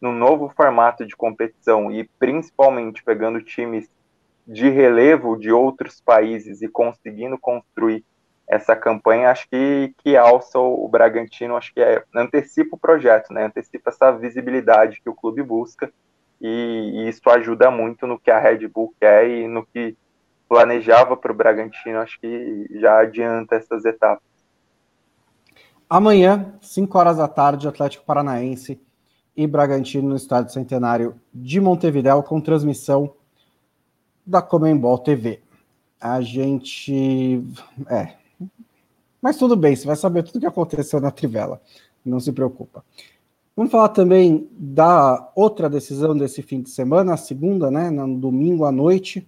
[0.00, 3.90] no novo formato de competição e principalmente pegando times
[4.46, 8.04] de relevo de outros países e conseguindo construir
[8.46, 13.46] essa campanha, acho que, que alça o Bragantino, acho que é, antecipa o projeto, né?
[13.46, 15.92] Antecipa essa visibilidade que o clube busca
[16.40, 19.96] e, e isso ajuda muito no que a Red Bull quer e no que
[20.48, 24.26] planejava para o Bragantino, acho que já adianta essas etapas.
[25.88, 28.80] Amanhã, 5 horas da tarde, Atlético Paranaense
[29.36, 33.14] e Bragantino no Estádio Centenário de Montevidéu, com transmissão
[34.26, 35.40] da Comembol TV.
[36.00, 37.42] A gente.
[37.88, 38.14] É.
[39.20, 41.60] Mas tudo bem, você vai saber tudo o que aconteceu na Trivela.
[42.04, 42.84] Não se preocupa.
[43.56, 47.90] Vamos falar também da outra decisão desse fim de semana, a segunda, né?
[47.90, 49.26] No domingo à noite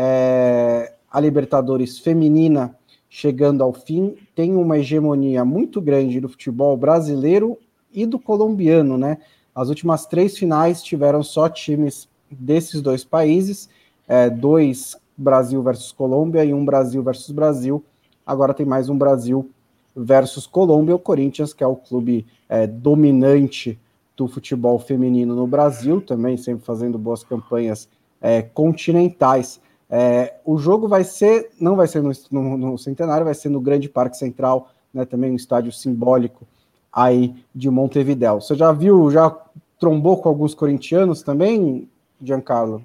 [0.00, 2.72] é, a Libertadores feminina
[3.10, 7.58] chegando ao fim, tem uma hegemonia muito grande do futebol brasileiro
[7.92, 9.18] e do colombiano, né?
[9.52, 13.68] As últimas três finais tiveram só times desses dois países,
[14.06, 17.84] é, dois Brasil versus Colômbia e um Brasil versus Brasil.
[18.24, 19.50] Agora tem mais um Brasil
[19.96, 23.76] versus Colômbia, o Corinthians, que é o clube é, dominante
[24.16, 27.88] do futebol feminino no Brasil, também sempre fazendo boas campanhas
[28.20, 29.60] é, continentais.
[29.90, 33.60] É, o jogo vai ser, não vai ser no, no, no, Centenário, vai ser no
[33.60, 36.46] Grande Parque Central, né, também um estádio simbólico
[36.92, 38.40] aí de Montevidéu.
[38.40, 39.34] Você já viu, já
[39.78, 41.88] trombou com alguns corintianos também,
[42.20, 42.84] Giancarlo?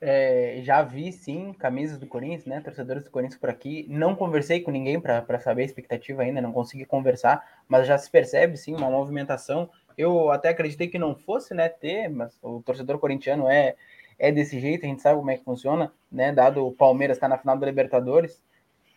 [0.00, 3.84] É, já vi, sim, camisas do Corinthians, né, torcedores do Corinthians por aqui.
[3.88, 8.10] Não conversei com ninguém para saber a expectativa ainda, não consegui conversar, mas já se
[8.10, 12.98] percebe, sim, uma movimentação Eu até acreditei que não fosse, né, ter, mas o torcedor
[12.98, 13.74] corintiano é,
[14.18, 16.32] é desse jeito, a gente sabe como é que funciona, né?
[16.32, 18.42] Dado o Palmeiras tá na final da Libertadores,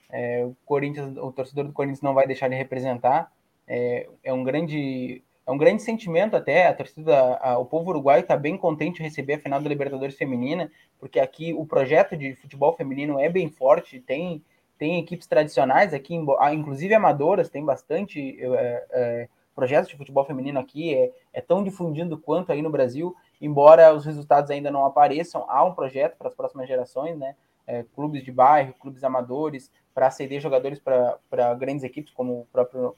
[0.10, 3.32] é, o Corinthians, o torcedor do Corinthians não vai deixar de representar.
[3.68, 8.22] É, é um grande é um grande sentimento até, a torcida, a, o povo uruguaio
[8.22, 12.36] está bem contente de receber a final da Libertadores feminina, porque aqui o projeto de
[12.36, 14.44] futebol feminino é bem forte, tem,
[14.78, 20.60] tem equipes tradicionais aqui, ah, inclusive amadoras, tem bastante é, é, projetos de futebol feminino
[20.60, 25.46] aqui, é, é tão difundido quanto aí no Brasil, embora os resultados ainda não apareçam,
[25.48, 27.36] há um projeto para as próximas gerações, né?
[27.68, 32.96] É, clubes de bairro, clubes amadores, para ceder jogadores para grandes equipes, como o próprio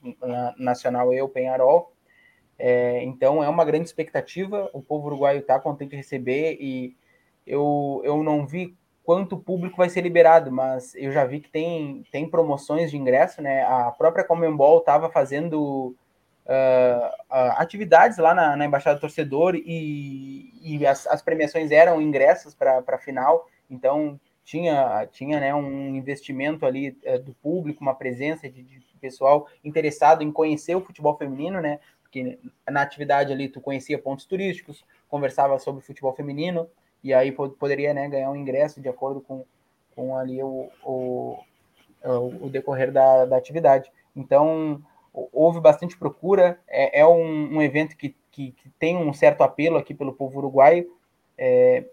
[0.57, 1.91] Nacional e o Penharol.
[2.57, 6.95] É, então é uma grande expectativa, o povo uruguaio está contente de receber e
[7.45, 12.03] eu, eu não vi quanto público vai ser liberado, mas eu já vi que tem,
[12.11, 13.63] tem promoções de ingresso, né?
[13.63, 15.95] A própria Comembol estava fazendo
[16.45, 22.53] uh, atividades lá na, na, Embaixada do Torcedor e, e as, as premiações eram ingressos
[22.53, 28.49] para a final, então tinha, tinha né, um investimento ali uh, do público, uma presença
[28.49, 31.79] de, de pessoal interessado em conhecer o futebol feminino, né?
[32.01, 32.39] Porque
[32.69, 36.69] na atividade ali tu conhecia pontos turísticos, conversava sobre futebol feminino,
[37.03, 39.43] e aí poderia né, ganhar um ingresso de acordo com,
[39.93, 41.37] com ali o, o,
[42.41, 43.91] o decorrer da, da atividade.
[44.15, 44.81] Então,
[45.13, 49.77] houve bastante procura, é, é um, um, evento que, que, que, tem um certo apelo
[49.77, 50.89] aqui pelo povo uruguaio,
[51.37, 51.85] é,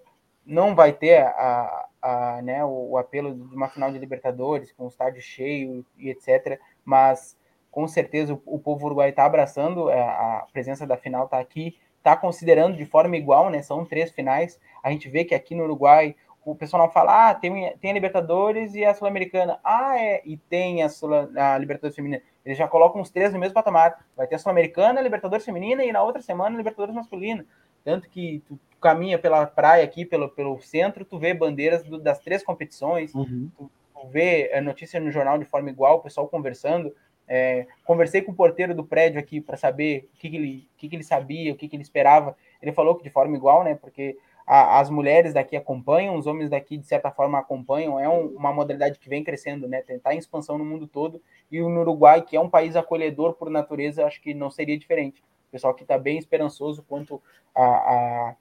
[0.44, 4.84] não vai ter a, a, né, o, o, apelo de uma final de Libertadores, com
[4.84, 7.38] o estádio cheio e etc., mas
[7.70, 11.38] com certeza o, o povo uruguaio está abraçando, a, é, a, presença da final está
[11.38, 13.60] aqui, está considerando de forma igual, né?
[13.62, 14.58] São três finais.
[14.82, 17.94] A gente vê que aqui no Uruguai o pessoal não fala, ah, tem, tem a
[17.94, 19.58] Libertadores e a Sul-Americana.
[19.62, 22.22] Ah, é, e tem a, Sul, a Libertadores Feminina.
[22.44, 24.04] Eles já colocam os três no mesmo patamar.
[24.16, 27.44] Vai ter a Sul-Americana, a Libertadores Feminina e na outra semana a Libertadores Masculina.
[27.84, 32.18] Tanto que tu caminha pela praia aqui, pelo, pelo centro, tu vê bandeiras do, das
[32.18, 33.50] três competições, uhum.
[33.56, 36.94] tu, tu vê a notícia no jornal de forma igual, o pessoal conversando.
[37.32, 40.78] É, conversei com o porteiro do prédio aqui para saber o que, que ele, o
[40.78, 42.36] que, que ele sabia, o que, que ele esperava.
[42.60, 43.76] Ele falou que de forma igual, né?
[43.76, 44.18] Porque
[44.50, 48.00] a, as mulheres daqui acompanham, os homens daqui, de certa forma, acompanham.
[48.00, 49.80] É um, uma modalidade que vem crescendo, né?
[49.88, 51.22] Está em expansão no mundo todo.
[51.52, 55.20] E no Uruguai, que é um país acolhedor por natureza, acho que não seria diferente.
[55.20, 57.22] O pessoal que está bem esperançoso quanto
[57.54, 58.34] a, a,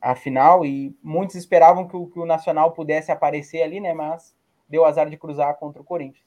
[0.00, 0.64] a, final.
[0.64, 3.92] E muitos esperavam que o, que o Nacional pudesse aparecer ali, né?
[3.92, 4.34] Mas
[4.66, 6.24] deu azar de cruzar contra o Corinthians.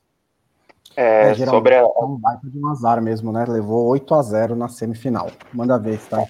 [0.96, 1.80] É, é sobre a...
[1.80, 3.46] É um baita de um azar mesmo, né?
[3.48, 5.32] Levou 8 a 0 na semifinal.
[5.52, 6.24] Manda ver, tá?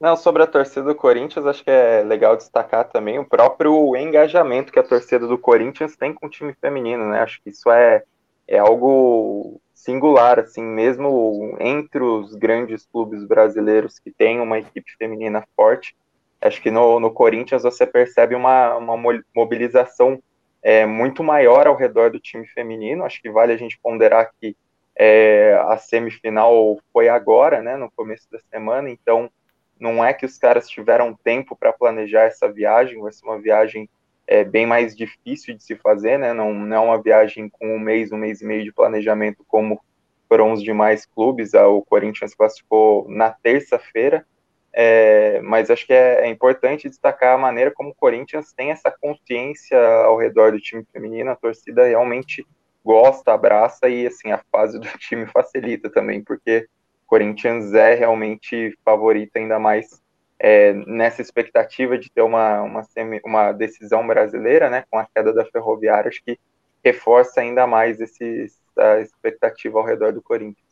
[0.00, 4.72] Não, sobre a torcida do Corinthians, acho que é legal destacar também o próprio engajamento
[4.72, 7.20] que a torcida do Corinthians tem com o time feminino, né?
[7.20, 8.02] Acho que isso é,
[8.46, 15.46] é algo singular, assim, mesmo entre os grandes clubes brasileiros que têm uma equipe feminina
[15.54, 15.96] forte.
[16.40, 18.96] Acho que no, no Corinthians você percebe uma, uma
[19.34, 20.20] mobilização
[20.62, 23.04] é, muito maior ao redor do time feminino.
[23.04, 24.56] Acho que vale a gente ponderar que
[24.96, 29.30] é, a semifinal foi agora, né, no começo da semana, então
[29.78, 33.88] não é que os caras tiveram tempo para planejar essa viagem, vai ser uma viagem
[34.26, 37.78] é, bem mais difícil de se fazer, né, não, não é uma viagem com um
[37.78, 39.80] mês, um mês e meio de planejamento como
[40.28, 44.26] foram os demais clubes, o Corinthians classificou na terça-feira,
[44.72, 48.90] é, mas acho que é, é, importante destacar a maneira como o Corinthians tem essa
[48.90, 52.44] consciência ao redor do time feminino, a torcida realmente
[52.84, 56.66] gosta, abraça e assim a fase do time facilita também, porque
[57.06, 60.02] Corinthians é realmente favorito ainda mais
[60.38, 65.32] é, nessa expectativa de ter uma, uma, semi, uma decisão brasileira, né, com a queda
[65.32, 66.38] da Ferroviária, acho que
[66.84, 68.46] reforça ainda mais esse,
[68.76, 70.64] essa expectativa ao redor do Corinthians.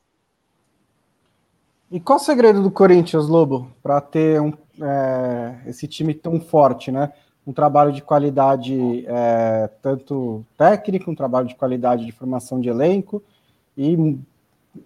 [1.91, 6.91] E qual o segredo do Corinthians, Lobo, para ter um, é, esse time tão forte,
[6.91, 7.13] né?
[7.47, 13.23] Um trabalho de qualidade é, tanto técnico, um trabalho de qualidade de formação de elenco
[13.77, 14.19] e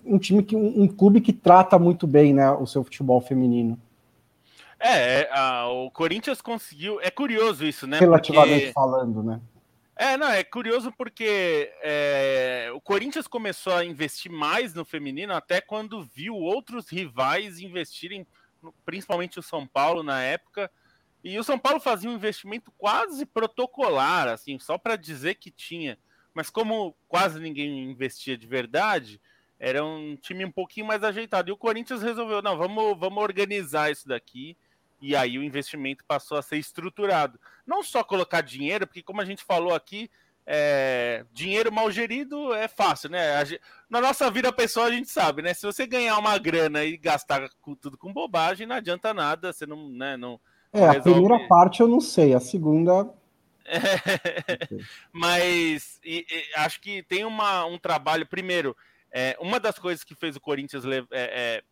[0.04, 3.78] um time que um, um clube que trata muito bem, né, o seu futebol feminino.
[4.78, 7.00] É, é a, o Corinthians conseguiu.
[7.00, 7.98] É curioso isso, né?
[7.98, 8.72] Relativamente porque...
[8.72, 9.40] falando, né?
[9.98, 15.58] É, não, é curioso porque é, o Corinthians começou a investir mais no feminino até
[15.58, 18.26] quando viu outros rivais investirem,
[18.84, 20.70] principalmente o São Paulo na época.
[21.24, 25.98] E o São Paulo fazia um investimento quase protocolar, assim, só para dizer que tinha.
[26.34, 29.18] Mas como quase ninguém investia de verdade,
[29.58, 31.48] era um time um pouquinho mais ajeitado.
[31.48, 34.56] E o Corinthians resolveu, não, vamos, vamos organizar isso daqui
[35.00, 37.38] e aí o investimento passou a ser estruturado.
[37.66, 40.10] Não só colocar dinheiro, porque como a gente falou aqui,
[40.46, 43.44] é, dinheiro mal gerido é fácil, né?
[43.44, 45.52] Gente, na nossa vida pessoal a gente sabe, né?
[45.52, 47.48] Se você ganhar uma grana e gastar
[47.80, 50.40] tudo com bobagem, não adianta nada, você não, né, não
[50.72, 51.20] É, a resolve...
[51.20, 53.12] primeira parte eu não sei, a segunda
[53.68, 54.68] é,
[55.12, 58.24] mas e, e, acho que tem uma, um trabalho.
[58.24, 58.76] Primeiro,
[59.18, 61.64] é, uma das coisas que fez o Corinthians é, é,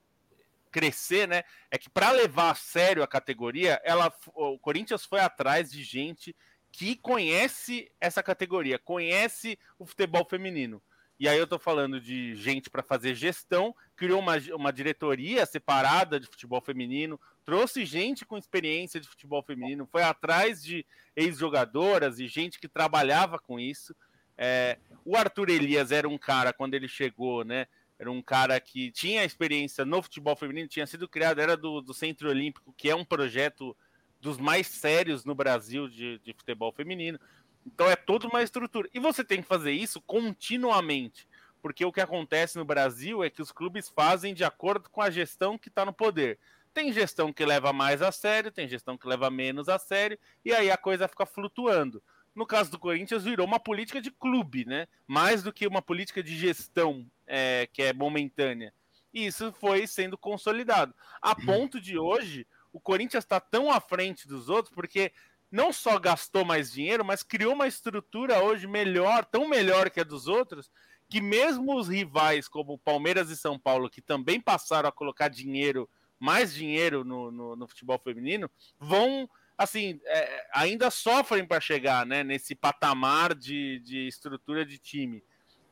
[0.72, 1.42] crescer, né?
[1.70, 6.34] É que para levar a sério a categoria, ela, o Corinthians foi atrás de gente
[6.72, 10.82] que conhece essa categoria, conhece o futebol feminino.
[11.20, 16.18] E aí eu tô falando de gente para fazer gestão, criou uma, uma diretoria separada
[16.18, 20.84] de futebol feminino, trouxe gente com experiência de futebol feminino, foi atrás de
[21.14, 23.94] ex-jogadoras e gente que trabalhava com isso.
[24.36, 27.66] É, o Arthur Elias era um cara, quando ele chegou, né?
[27.98, 31.94] Era um cara que tinha experiência no futebol feminino, tinha sido criado, era do, do
[31.94, 33.76] Centro Olímpico, que é um projeto
[34.20, 37.18] dos mais sérios no Brasil de, de futebol feminino.
[37.66, 38.88] Então é toda uma estrutura.
[38.92, 41.28] E você tem que fazer isso continuamente.
[41.62, 45.10] Porque o que acontece no Brasil é que os clubes fazem de acordo com a
[45.10, 46.38] gestão que está no poder.
[46.74, 50.52] Tem gestão que leva mais a sério, tem gestão que leva menos a sério, e
[50.52, 52.02] aí a coisa fica flutuando.
[52.34, 54.88] No caso do Corinthians, virou uma política de clube, né?
[55.06, 58.74] Mais do que uma política de gestão é, que é momentânea.
[59.12, 60.92] E isso foi sendo consolidado.
[61.22, 65.12] A ponto de hoje, o Corinthians está tão à frente dos outros porque
[65.54, 70.04] não só gastou mais dinheiro, mas criou uma estrutura hoje melhor, tão melhor que a
[70.04, 70.68] dos outros,
[71.08, 75.88] que mesmo os rivais como Palmeiras e São Paulo, que também passaram a colocar dinheiro,
[76.18, 82.24] mais dinheiro no, no, no futebol feminino, vão assim, é, ainda sofrem para chegar né,
[82.24, 85.22] nesse patamar de, de estrutura de time.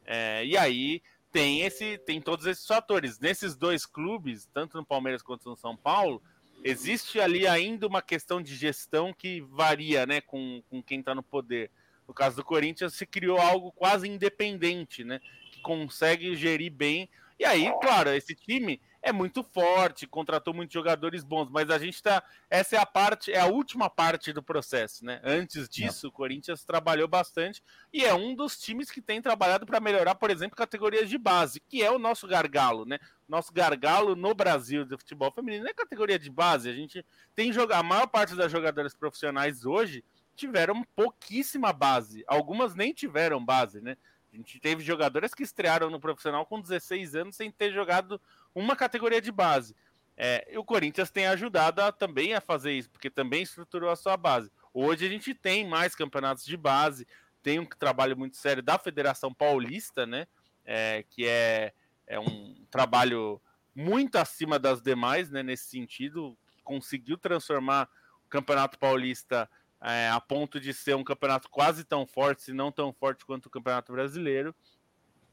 [0.05, 3.18] É, e aí tem esse tem todos esses fatores.
[3.18, 6.22] Nesses dois clubes, tanto no Palmeiras quanto no São Paulo,
[6.62, 11.22] existe ali ainda uma questão de gestão que varia, né, com, com quem está no
[11.22, 11.70] poder.
[12.07, 15.20] No caso do Corinthians, se criou algo quase independente, né,
[15.51, 17.09] que consegue gerir bem.
[17.39, 21.95] E aí, claro, esse time é muito forte, contratou muitos jogadores bons, mas a gente
[21.95, 22.23] está.
[22.49, 25.21] Essa é a parte, é a última parte do processo, né?
[25.25, 27.61] Antes disso, o Corinthians trabalhou bastante
[27.93, 31.59] e é um dos times que tem trabalhado para melhorar, por exemplo, categorias de base,
[31.59, 33.01] que é o nosso gargalo, né?
[33.29, 36.71] Nosso gargalo no Brasil de futebol feminino é categoria de base.
[36.71, 40.05] A gente tem jogar, a maior parte das jogadoras profissionais hoje
[40.37, 43.97] tiveram pouquíssima base, algumas nem tiveram base, né?
[44.33, 48.19] A gente teve jogadoras que estrearam no profissional com 16 anos sem ter jogado
[48.55, 49.75] uma categoria de base.
[50.17, 54.17] É, o Corinthians tem ajudado a, também a fazer isso, porque também estruturou a sua
[54.17, 54.51] base.
[54.73, 57.07] Hoje a gente tem mais campeonatos de base,
[57.43, 60.27] tem um trabalho muito sério da Federação Paulista, né?
[60.65, 61.73] É, que é,
[62.07, 63.41] é um trabalho
[63.75, 65.43] muito acima das demais, né?
[65.43, 67.89] Nesse sentido, conseguiu transformar
[68.25, 69.49] o Campeonato Paulista
[69.81, 73.47] é, a ponto de ser um campeonato quase tão forte, se não tão forte quanto
[73.47, 74.55] o Campeonato Brasileiro.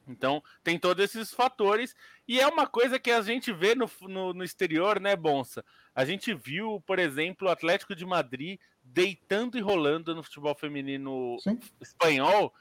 [0.10, 1.96] Então, tem todos esses fatores,
[2.28, 5.64] e é uma coisa que a gente vê no, no, no, exterior, né, Bonsa?
[5.94, 11.38] A gente viu, por exemplo, o Atlético de Madrid deitando e rolando no futebol feminino
[11.40, 11.60] Sim.
[11.80, 12.52] espanhol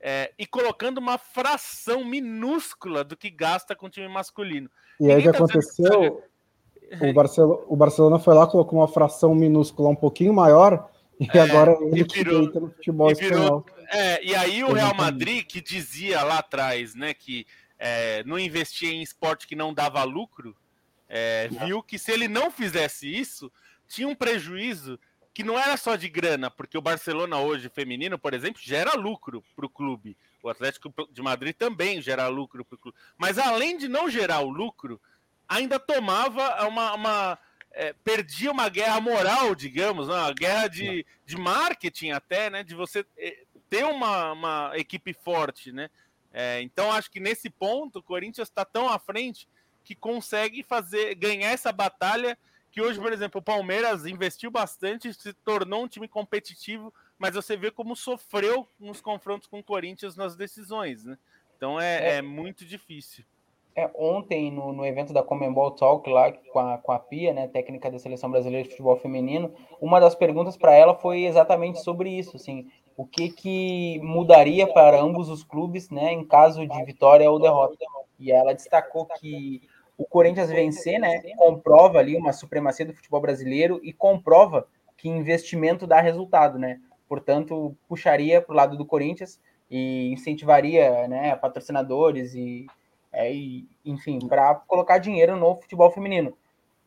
[0.00, 4.68] é, e colocando uma fração minúscula do que gasta com o time masculino.
[5.00, 6.22] E aí o que tá aconteceu?
[7.00, 10.88] O Barcelona, o Barcelona foi lá, colocou uma fração minúscula um pouquinho maior
[11.20, 15.60] e é, agora ele virou, no futebol virou, é, e aí o Real Madrid, que
[15.60, 17.46] dizia lá atrás, né, que
[17.78, 20.56] é, não investia em esporte que não dava lucro,
[21.08, 23.50] é, viu que se ele não fizesse isso,
[23.88, 24.98] tinha um prejuízo
[25.32, 29.42] que não era só de grana, porque o Barcelona hoje feminino, por exemplo, gera lucro
[29.54, 30.16] para o clube.
[30.42, 32.98] O Atlético de Madrid também gera lucro para o clube.
[33.16, 35.00] Mas além de não gerar o lucro,
[35.48, 37.38] ainda tomava uma, uma
[37.72, 40.14] é, perdia uma guerra moral, digamos, né?
[40.14, 42.62] uma guerra de, de marketing até, né?
[42.62, 45.90] De você é, ter uma, uma equipe forte, né?
[46.32, 49.48] É, então acho que nesse ponto o Corinthians está tão à frente
[49.82, 52.36] que consegue fazer ganhar essa batalha
[52.70, 57.56] que hoje, por exemplo, o Palmeiras investiu bastante, se tornou um time competitivo, mas você
[57.56, 61.18] vê como sofreu nos confrontos com o Corinthians nas decisões, né?
[61.56, 62.14] Então é, é.
[62.16, 63.24] é muito difícil.
[63.78, 67.46] É, ontem, no, no evento da Comembol Talk, lá com a, com a Pia, né,
[67.46, 72.10] técnica da Seleção Brasileira de Futebol Feminino, uma das perguntas para ela foi exatamente sobre
[72.10, 72.66] isso, assim,
[72.96, 77.76] o que, que mudaria para ambos os clubes, né, em caso de vitória ou derrota.
[78.18, 79.62] E ela destacou que
[79.96, 84.66] o Corinthians vencer, né, comprova ali uma supremacia do futebol brasileiro e comprova
[84.96, 86.80] que investimento dá resultado, né?
[87.08, 92.66] Portanto, puxaria para o lado do Corinthians e incentivaria, né, patrocinadores e
[93.12, 96.36] é, e, enfim, para colocar dinheiro no futebol feminino.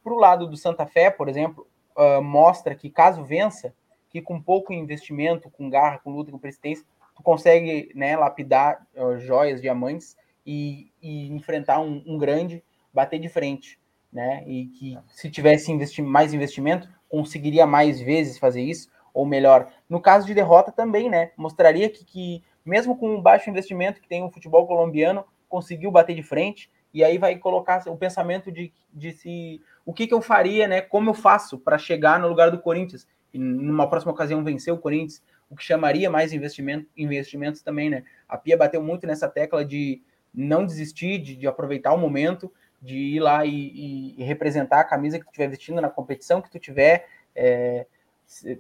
[0.04, 3.74] Para o lado do Santa Fé, por exemplo, uh, mostra que caso vença,
[4.10, 9.18] que com pouco investimento, com garra, com luta, com persistência, tu consegue né, lapidar uh,
[9.20, 12.64] joias, diamantes e, e enfrentar um, um, grande,
[12.94, 13.80] bater de frente,
[14.12, 14.44] né?
[14.48, 20.02] E que se tivesse investi mais investimento, conseguiria mais vezes fazer isso, ou melhor, no
[20.02, 21.32] caso de derrota também, né?
[21.38, 26.16] Mostraria que, que mesmo com um baixo investimento que tem o futebol colombiano, conseguiu bater
[26.16, 30.22] de frente, e aí vai colocar o pensamento de, de se o que, que eu
[30.22, 30.82] faria, né?
[30.82, 34.78] Como eu faço para chegar no lugar do Corinthians e numa próxima ocasião vencer o
[34.78, 38.04] Corinthians, o que chamaria mais investimento, investimentos também, né?
[38.28, 40.02] A Pia bateu muito nessa tecla de
[40.34, 45.20] não desistir, de, de aproveitar o momento, de ir lá e, e, representar a camisa
[45.20, 47.86] que tu estiver vestindo na competição que tu tiver, é,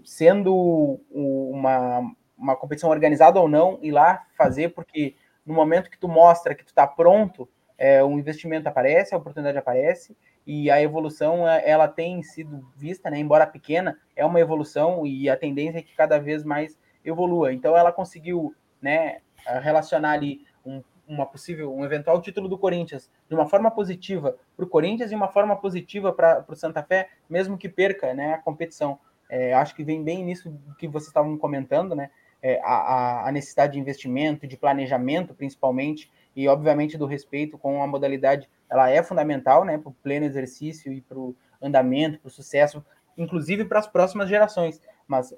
[0.04, 5.16] sendo uma, uma competição organizada ou não, ir lá fazer, porque
[5.46, 9.58] no momento que tu mostra que tu está pronto, é, o investimento aparece, a oportunidade
[9.58, 10.16] aparece,
[10.46, 15.30] e a evolução é, ela tem sido vista, né, embora pequena, é uma evolução e
[15.30, 17.54] a tendência é que cada vez mais evolua.
[17.54, 19.22] Então ela conseguiu né,
[19.62, 24.66] relacionar ali um, uma possível, um eventual título do Corinthians de uma forma positiva para
[24.66, 28.38] o Corinthians e uma forma positiva para o Santa Fé, mesmo que perca né, a
[28.38, 29.00] competição.
[29.30, 32.12] É, acho que vem bem nisso que vocês estavam comentando, né?
[32.44, 37.88] É, a, a necessidade de investimento, de planejamento, principalmente, e obviamente do respeito com a
[37.88, 42.32] modalidade, ela é fundamental, né, para o pleno exercício e para o andamento, para o
[42.32, 42.84] sucesso,
[43.18, 44.82] inclusive para as próximas gerações.
[45.08, 45.34] Mas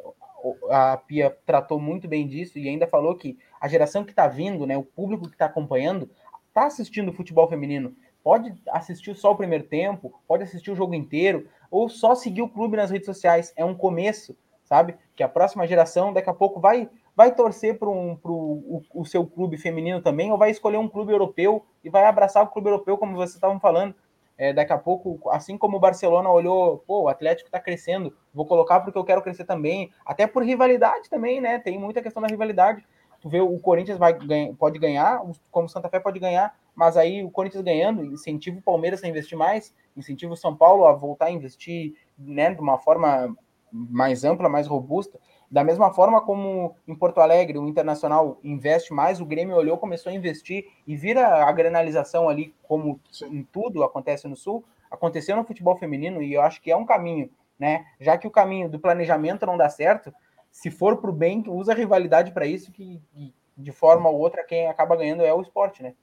[0.70, 4.66] a Pia tratou muito bem disso e ainda falou que a geração que está vindo,
[4.66, 6.10] né, o público que está acompanhando,
[6.48, 7.96] está assistindo o futebol feminino.
[8.24, 12.50] Pode assistir só o primeiro tempo, pode assistir o jogo inteiro, ou só seguir o
[12.50, 13.52] clube nas redes sociais.
[13.56, 14.38] É um começo,
[14.74, 14.96] sabe?
[15.16, 19.24] Que a próxima geração daqui a pouco vai vai torcer para um, o, o seu
[19.24, 22.98] clube feminino também, ou vai escolher um clube europeu e vai abraçar o clube europeu,
[22.98, 23.94] como vocês estavam falando.
[24.36, 28.48] É, daqui a pouco, assim como o Barcelona olhou, pô, o Atlético está crescendo, vou
[28.48, 31.60] colocar porque eu quero crescer também, até por rivalidade também, né?
[31.60, 32.84] Tem muita questão da rivalidade.
[33.22, 34.18] Tu vê o Corinthians vai
[34.58, 35.22] pode ganhar,
[35.52, 39.08] como o Santa Fé pode ganhar, mas aí o Corinthians ganhando, incentiva o Palmeiras a
[39.08, 43.36] investir mais, incentiva o São Paulo a voltar a investir né, de uma forma
[43.74, 45.20] mais ampla, mais robusta.
[45.50, 50.12] Da mesma forma como em Porto Alegre o Internacional investe mais, o Grêmio olhou, começou
[50.12, 55.44] a investir e vira a granalização ali, como em tudo acontece no Sul, aconteceu no
[55.44, 57.86] futebol feminino e eu acho que é um caminho, né?
[58.00, 60.14] Já que o caminho do planejamento não dá certo,
[60.52, 63.02] se for para o bem, usa a rivalidade para isso, que
[63.58, 65.94] de forma ou outra quem acaba ganhando é o esporte, né?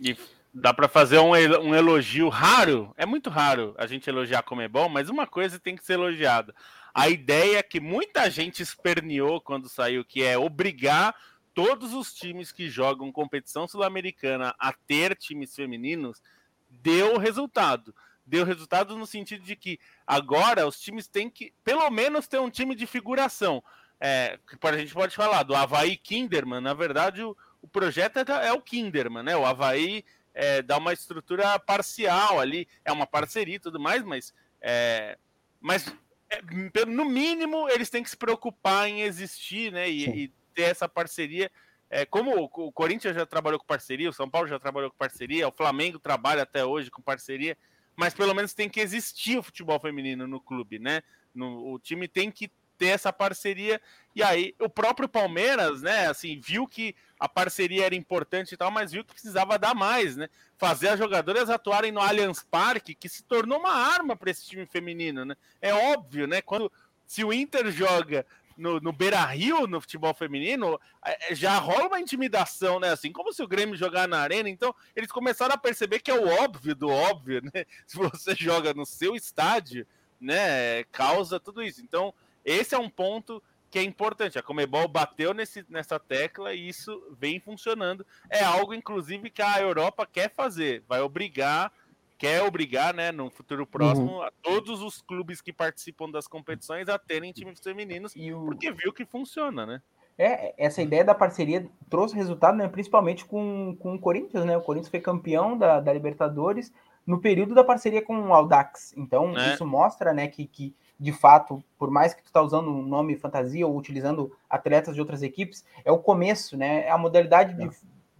[0.00, 0.16] E
[0.52, 4.68] dá para fazer um, um elogio raro, é muito raro a gente elogiar como é
[4.68, 6.54] bom, mas uma coisa tem que ser elogiada
[6.94, 11.14] a ideia que muita gente esperneou quando saiu, que é obrigar
[11.52, 16.22] todos os times que jogam competição sul-americana a ter times femininos,
[16.70, 17.92] deu resultado.
[18.24, 22.48] Deu resultado no sentido de que agora os times têm que, pelo menos, ter um
[22.48, 23.62] time de figuração.
[24.00, 28.52] É, a gente pode falar do Havaí Kinderman, na verdade, o, o projeto é, é,
[28.52, 29.36] o Kinderman, né?
[29.36, 34.34] O Havaí é, dá uma estrutura parcial ali, é uma parceria e tudo mais, mas,
[34.60, 35.18] é,
[35.60, 35.94] mas
[36.30, 39.88] é, no mínimo, eles têm que se preocupar em existir, né?
[39.88, 41.50] E, e ter essa parceria.
[41.90, 45.46] É, como o Corinthians já trabalhou com parceria, o São Paulo já trabalhou com parceria,
[45.46, 47.56] o Flamengo trabalha até hoje com parceria,
[47.94, 51.02] mas pelo menos tem que existir o futebol feminino no clube, né?
[51.34, 53.80] No, o time tem que ter essa parceria.
[54.14, 58.70] E aí, o próprio Palmeiras, né, assim, viu que a parceria era importante e tal,
[58.70, 60.28] mas viu que precisava dar mais, né?
[60.58, 64.66] Fazer as jogadoras atuarem no Allianz Parque, que se tornou uma arma para esse time
[64.66, 65.36] feminino, né?
[65.60, 66.42] É óbvio, né?
[66.42, 66.70] Quando
[67.06, 68.26] se o Inter joga
[68.56, 72.90] no, no Beira Rio, no futebol feminino, é, já rola uma intimidação, né?
[72.90, 76.14] Assim como se o Grêmio jogar na arena, então eles começaram a perceber que é
[76.14, 77.64] o óbvio do óbvio, né?
[77.86, 79.86] Se você joga no seu estádio,
[80.20, 80.84] né?
[80.84, 81.82] Causa tudo isso.
[81.82, 82.14] Então,
[82.44, 84.38] esse é um ponto que é importante.
[84.38, 88.06] A Comebol bateu nesse, nessa tecla e isso vem funcionando.
[88.30, 90.84] É algo, inclusive, que a Europa quer fazer.
[90.88, 91.72] Vai obrigar,
[92.16, 94.22] quer obrigar, né, no futuro próximo, uhum.
[94.22, 98.44] a todos os clubes que participam das competições a terem times femininos, o...
[98.46, 99.82] porque viu que funciona, né?
[100.16, 104.56] É, essa ideia da parceria trouxe resultado, né, principalmente com, com o Corinthians, né?
[104.56, 106.72] O Corinthians foi campeão da, da Libertadores
[107.04, 108.94] no período da parceria com o Audax.
[108.96, 109.52] Então, é.
[109.52, 113.16] isso mostra, né, que, que de fato, por mais que tu tá usando um nome
[113.16, 116.86] fantasia ou utilizando atletas de outras equipes, é o começo, né?
[116.86, 117.70] É a modalidade de,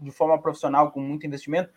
[0.01, 1.71] de forma profissional, com muito investimento,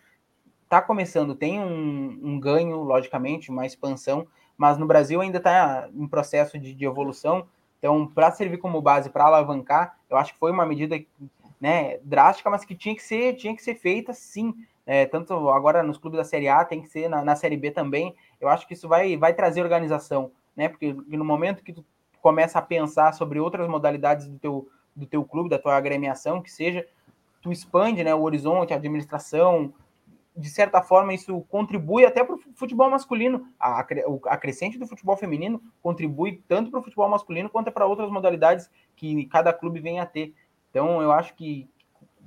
[0.68, 4.26] tá começando, tem um, um ganho, logicamente, uma expansão,
[4.56, 7.46] mas no Brasil ainda está em processo de, de evolução.
[7.78, 11.00] Então, para servir como base para alavancar, eu acho que foi uma medida
[11.60, 14.52] né, drástica, mas que tinha que ser, tinha que ser feita sim.
[14.84, 17.70] É, tanto agora nos clubes da Série A, tem que ser na, na Série B
[17.70, 18.14] também.
[18.40, 20.68] Eu acho que isso vai, vai trazer organização né?
[20.68, 21.84] Porque no momento que tu
[22.20, 26.50] começa a pensar sobre outras modalidades do teu, do teu clube, da tua agremiação, que
[26.50, 26.84] seja,
[27.40, 29.72] tu expande né, o horizonte, a administração,
[30.36, 33.48] de certa forma, isso contribui até para o futebol masculino.
[33.58, 33.86] A,
[34.26, 38.68] a crescente do futebol feminino contribui tanto para o futebol masculino quanto para outras modalidades
[38.96, 40.34] que cada clube vem a ter.
[40.70, 41.70] Então, eu acho que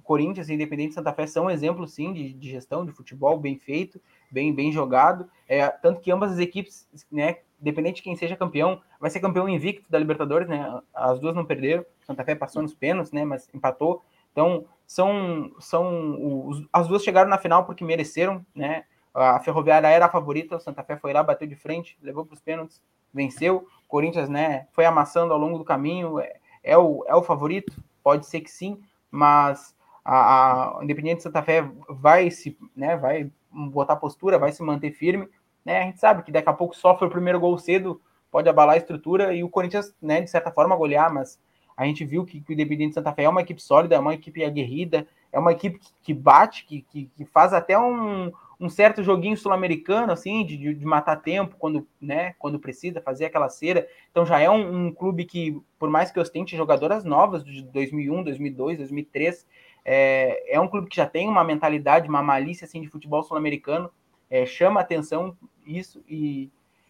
[0.04, 4.02] Corinthians e Independente Santa Fé são exemplos, sim, de, de, gestão de futebol bem feito,
[4.32, 5.30] bem, bem jogado.
[5.48, 9.48] É, tanto que ambas as equipes, né, independente de quem seja campeão, vai ser campeão
[9.48, 10.82] invicto da Libertadores, né?
[10.94, 11.86] As duas não perderam.
[12.06, 13.24] Santa Fé passou nos pênaltis, né?
[13.24, 14.04] Mas empatou.
[14.32, 18.86] Então, são, são os, as duas chegaram na final porque mereceram, né?
[19.14, 22.34] A Ferroviária era a favorita, o Santa Fé foi lá, bateu de frente, levou para
[22.34, 22.82] os pênaltis,
[23.14, 23.68] venceu.
[23.88, 28.26] Corinthians, né, foi amassando ao longo do caminho, é, é, o, é o favorito, pode
[28.26, 34.40] ser que sim, mas a, a Independente Santa Fé vai se, né, vai botar postura,
[34.40, 35.28] vai se manter firme,
[35.66, 35.82] né?
[35.82, 38.02] A gente sabe que daqui a pouco sofre o primeiro gol cedo,
[38.32, 41.40] pode abalar a estrutura e o Corinthians, né, de certa forma golear, mas
[41.76, 44.14] a gente viu que, que o Independente Santa Fé é uma equipe sólida, é uma
[44.14, 48.70] equipe aguerrida, é uma equipe que, que bate, que, que, que, faz até um, um
[48.70, 53.88] certo joguinho sul-americano, assim, de, de, matar tempo quando, né, quando precisa, fazer aquela cera.
[54.12, 58.24] Então já é um, um, clube que, por mais que ostente jogadoras novas de 2001,
[58.24, 59.48] 2002, 2003,
[59.84, 63.90] é, é um clube que já tem uma mentalidade, uma malícia assim, de futebol sul-americano,
[64.32, 66.50] é, chama atenção isso e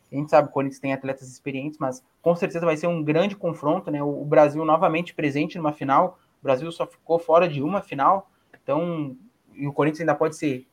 [0.10, 3.04] a gente sabe que o Corinthians tem atletas experientes, mas com certeza vai ser um
[3.04, 4.02] grande confronto, né?
[4.02, 6.20] O Brasil novamente presente numa final.
[6.42, 8.30] O Brasil só ficou fora de uma final,
[8.62, 9.18] então
[9.54, 10.66] e o Corinthians ainda pode ser,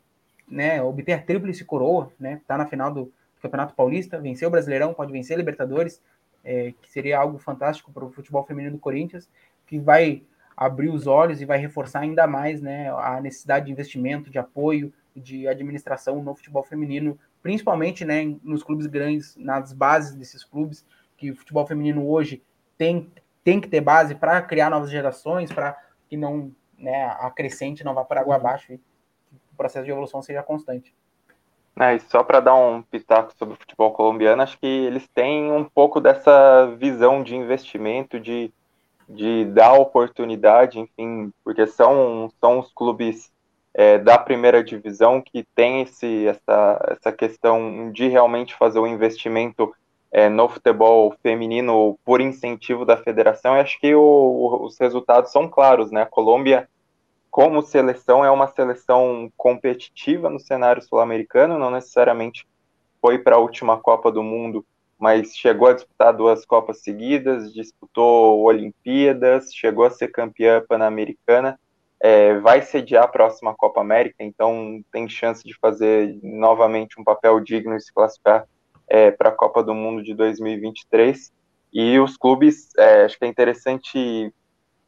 [0.46, 0.80] né?
[0.82, 2.40] Obter a tríplice coroa, né?
[2.46, 6.02] Tá na final do, Campeonato Paulista, vencer o Brasileirão, pode vencer a Libertadores,
[6.44, 9.28] é, que seria algo fantástico para o futebol feminino do Corinthians,
[9.66, 10.22] que vai
[10.56, 12.90] abrir os olhos e vai reforçar ainda mais, né?
[12.90, 18.86] A necessidade de investimento, de apoio, de administração no futebol feminino principalmente né, nos clubes
[18.86, 20.84] grandes, nas bases desses clubes,
[21.16, 22.42] que o futebol feminino hoje
[22.76, 23.10] tem,
[23.42, 25.76] tem que ter base para criar novas gerações, para
[26.08, 28.76] que não né, a crescente não vá para água abaixo e
[29.32, 30.94] o processo de evolução seja constante.
[31.80, 35.52] É, e só para dar um pitaco sobre o futebol colombiano, acho que eles têm
[35.52, 38.52] um pouco dessa visão de investimento, de,
[39.08, 43.30] de dar oportunidade, enfim, porque são, são os clubes
[43.78, 48.88] é, da primeira divisão que tem esse, essa, essa questão de realmente fazer o um
[48.88, 49.72] investimento
[50.10, 55.48] é, no futebol feminino por incentivo da federação, e acho que o, os resultados são
[55.48, 56.02] claros, né?
[56.02, 56.68] A Colômbia,
[57.30, 62.48] como seleção, é uma seleção competitiva no cenário sul-americano, não necessariamente
[63.00, 64.66] foi para a última Copa do Mundo,
[64.98, 71.56] mas chegou a disputar duas Copas seguidas, disputou Olimpíadas, chegou a ser campeã pan-americana
[72.00, 77.40] é, vai sediar a próxima Copa América, então tem chance de fazer novamente um papel
[77.40, 78.46] digno e se classificar
[78.86, 81.32] é, para a Copa do Mundo de 2023.
[81.72, 84.32] E os clubes, é, acho que é interessante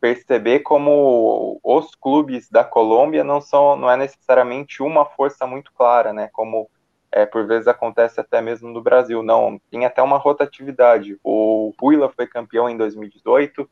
[0.01, 6.13] perceber como os clubes da Colômbia não são, não é necessariamente uma força muito clara,
[6.13, 6.31] né?
[6.33, 6.71] Como
[7.13, 9.23] é, por vezes acontece até mesmo no Brasil.
[9.23, 11.19] Não, tem até uma rotatividade.
[11.23, 13.69] O Huila foi campeão em 2018,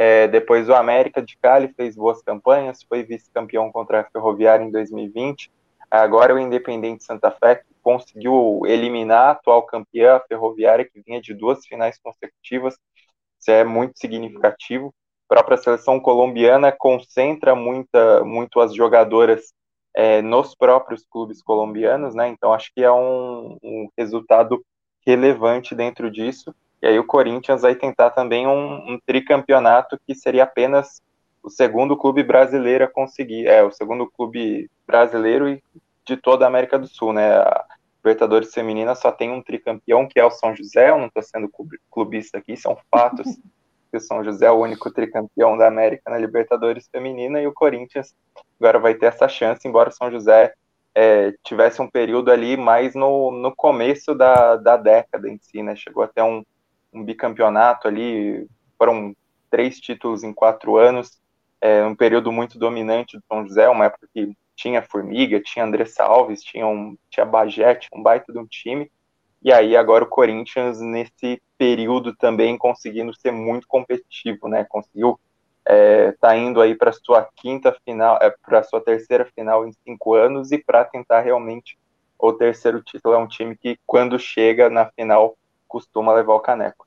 [0.00, 4.70] é, depois o América de Cali fez boas campanhas, foi vice-campeão contra a Ferroviária em
[4.70, 5.50] 2020.
[5.90, 11.34] Agora o Independente Santa Fé conseguiu eliminar a atual campeã, a Ferroviária, que vinha de
[11.34, 12.76] duas finais consecutivas.
[13.40, 14.94] Isso é muito significativo.
[15.28, 19.52] A própria seleção colombiana concentra muita, muito as jogadoras
[19.96, 22.28] é, nos próprios clubes colombianos, né?
[22.28, 24.64] Então acho que é um, um resultado
[25.04, 26.54] relevante dentro disso.
[26.80, 31.02] E aí o Corinthians vai tentar também um, um tricampeonato que seria apenas
[31.42, 35.62] o segundo clube brasileiro a conseguir, é, o segundo clube brasileiro e
[36.04, 37.36] de toda a América do Sul, né?
[37.36, 37.64] A
[37.98, 41.50] Libertadores Feminina só tem um tricampeão, que é o São José, eu não estou sendo
[41.90, 43.26] clubista aqui, são fatos
[43.90, 47.52] que o São José é o único tricampeão da América na Libertadores Feminina e o
[47.52, 48.14] Corinthians
[48.60, 50.52] agora vai ter essa chance, embora o São José
[50.94, 55.76] é, tivesse um período ali mais no, no começo da, da década em si, né?
[55.76, 56.42] Chegou até um,
[56.92, 58.46] um bicampeonato ali,
[58.76, 59.14] foram
[59.50, 61.18] três títulos em quatro anos,
[61.60, 66.04] é, um período muito dominante do São José, uma época que tinha Formiga, tinha Andressa
[66.04, 68.90] Alves, tinha, um, tinha Bajete, um baita de um time,
[69.42, 75.18] e aí agora o Corinthians nesse período também conseguindo ser muito competitivo, né, conseguiu
[75.68, 80.14] é, tá indo aí para sua quinta final, é, para sua terceira final em cinco
[80.14, 81.78] anos e para tentar realmente
[82.18, 83.14] o terceiro título.
[83.14, 85.36] É um time que quando chega na final
[85.68, 86.86] costuma levar o caneco.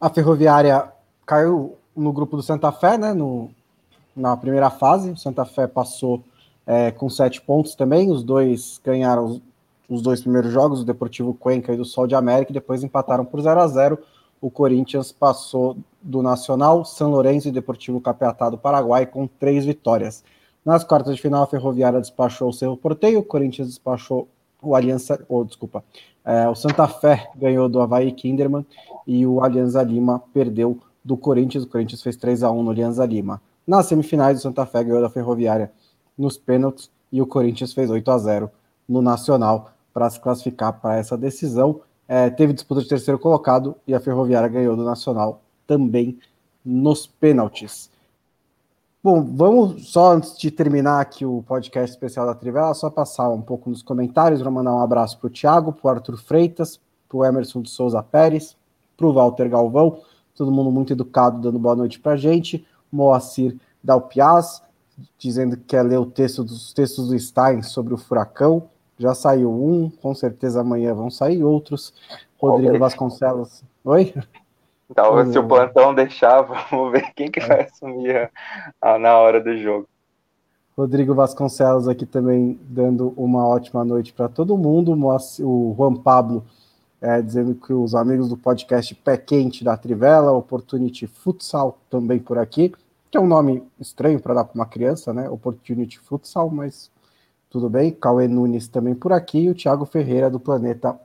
[0.00, 0.92] A Ferroviária
[1.26, 3.12] caiu no grupo do Santa Fé, né?
[3.12, 3.50] No,
[4.14, 5.10] na primeira fase.
[5.10, 6.22] O Santa Fé passou
[6.66, 8.10] é, com sete pontos também.
[8.10, 9.42] Os dois ganharam os,
[9.88, 13.24] os, dois primeiros jogos, o Deportivo Cuenca e do Sol de América, e depois empataram
[13.24, 13.98] por 0 a 0
[14.40, 20.24] O Corinthians passou do Nacional, São Lourenço e Deportivo Capiatá do Paraguai com três vitórias.
[20.64, 24.28] Nas quartas de final, a Ferroviária despachou o Cerro Porteio, o Corinthians despachou
[24.62, 25.84] o Aliança, ou oh, desculpa,
[26.24, 28.64] é, o Santa Fé ganhou do Havaí Kinderman
[29.06, 31.64] e o Alianza Lima perdeu do Corinthians.
[31.64, 33.40] O Corinthians fez 3 a 1 no Alianza Lima.
[33.66, 35.72] Nas semifinais, o Santa Fé ganhou da Ferroviária
[36.16, 38.50] nos pênaltis e o Corinthians fez 8 a 0
[38.88, 41.80] no Nacional para se classificar para essa decisão.
[42.06, 46.18] É, teve disputa de terceiro colocado e a Ferroviária ganhou do Nacional também
[46.64, 47.90] nos pênaltis.
[49.02, 53.40] Bom, vamos só antes de terminar aqui o podcast especial da Trivela, só passar um
[53.40, 56.78] pouco nos comentários, para mandar um abraço para o Thiago, para o Arthur Freitas,
[57.08, 58.58] para o Emerson de Souza Pérez,
[58.98, 60.02] para o Walter Galvão,
[60.34, 64.62] todo mundo muito educado, dando boa noite para a gente, Moacir Dalpiaz,
[65.16, 68.64] dizendo que quer ler o texto dos textos do Stein sobre o furacão,
[68.98, 71.94] já saiu um, com certeza amanhã vão sair outros,
[72.38, 74.12] Rodrigo Vasconcelos, oi?
[74.90, 79.40] Então, se o plantão deixar, vamos ver quem que vai assumir a, a, na hora
[79.40, 79.88] do jogo.
[80.76, 84.92] Rodrigo Vasconcelos aqui também dando uma ótima noite para todo mundo.
[84.92, 86.44] O Juan Pablo
[87.00, 92.38] é, dizendo que os amigos do podcast Pé Quente da Trivela, Opportunity Futsal também por
[92.38, 92.72] aqui,
[93.10, 95.28] que é um nome estranho para dar para uma criança, né?
[95.28, 96.90] Opportunity Futsal, mas
[97.48, 97.90] tudo bem.
[97.90, 100.98] Cauê Nunes também por aqui e o Thiago Ferreira do Planeta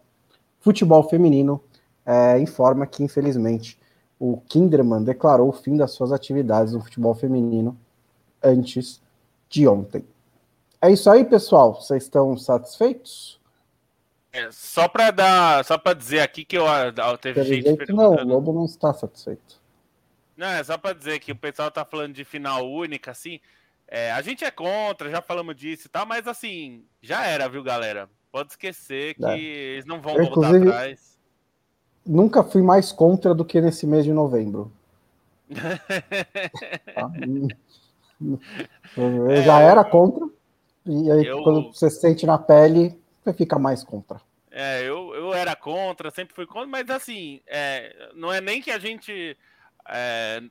[0.60, 1.62] Futebol Feminino
[2.06, 3.80] é, informa que, infelizmente,
[4.20, 7.78] o Kinderman declarou o fim das suas atividades no futebol feminino
[8.44, 9.02] antes
[9.50, 10.06] de ontem.
[10.82, 11.74] É isso aí, pessoal.
[11.74, 13.40] Vocês estão satisfeitos?
[14.32, 17.96] É, só para dar, só para dizer aqui que eu, eu teve Pelo gente jeito,
[17.96, 19.64] Não, o Lobo não está satisfeito.
[20.36, 23.40] Não, é só para dizer que o pessoal tá falando de final única, assim.
[23.88, 27.64] É, a gente é contra, já falamos disso e tal, mas assim, já era, viu,
[27.64, 28.10] galera?
[28.32, 29.40] Pode esquecer que é.
[29.40, 31.15] eles não vão eu, voltar atrás
[32.06, 34.72] nunca fui mais contra do que nesse mês de novembro.
[36.94, 37.12] tá?
[38.96, 40.28] Eu já era contra,
[40.86, 41.44] e aí eu...
[41.44, 44.22] quando você sente na pele, você fica mais contra.
[44.52, 48.72] É, eu, eu era contra, sempre fui contra, mas assim, é, não é nem que
[48.72, 49.38] a gente
[49.90, 50.42] é,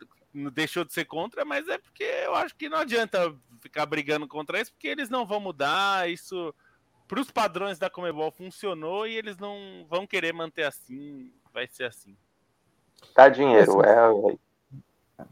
[0.52, 4.60] deixou de ser contra, mas é porque eu acho que não adianta ficar brigando contra
[4.60, 6.54] isso, porque eles não vão mudar, isso
[7.08, 11.84] para os padrões da Comebol funcionou e eles não vão querer manter assim vai ser
[11.84, 12.16] assim.
[13.14, 14.34] Tá dinheiro, é,
[15.20, 15.24] é.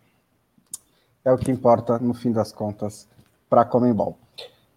[1.24, 3.08] É o que importa no fim das contas
[3.50, 4.16] para Comembol.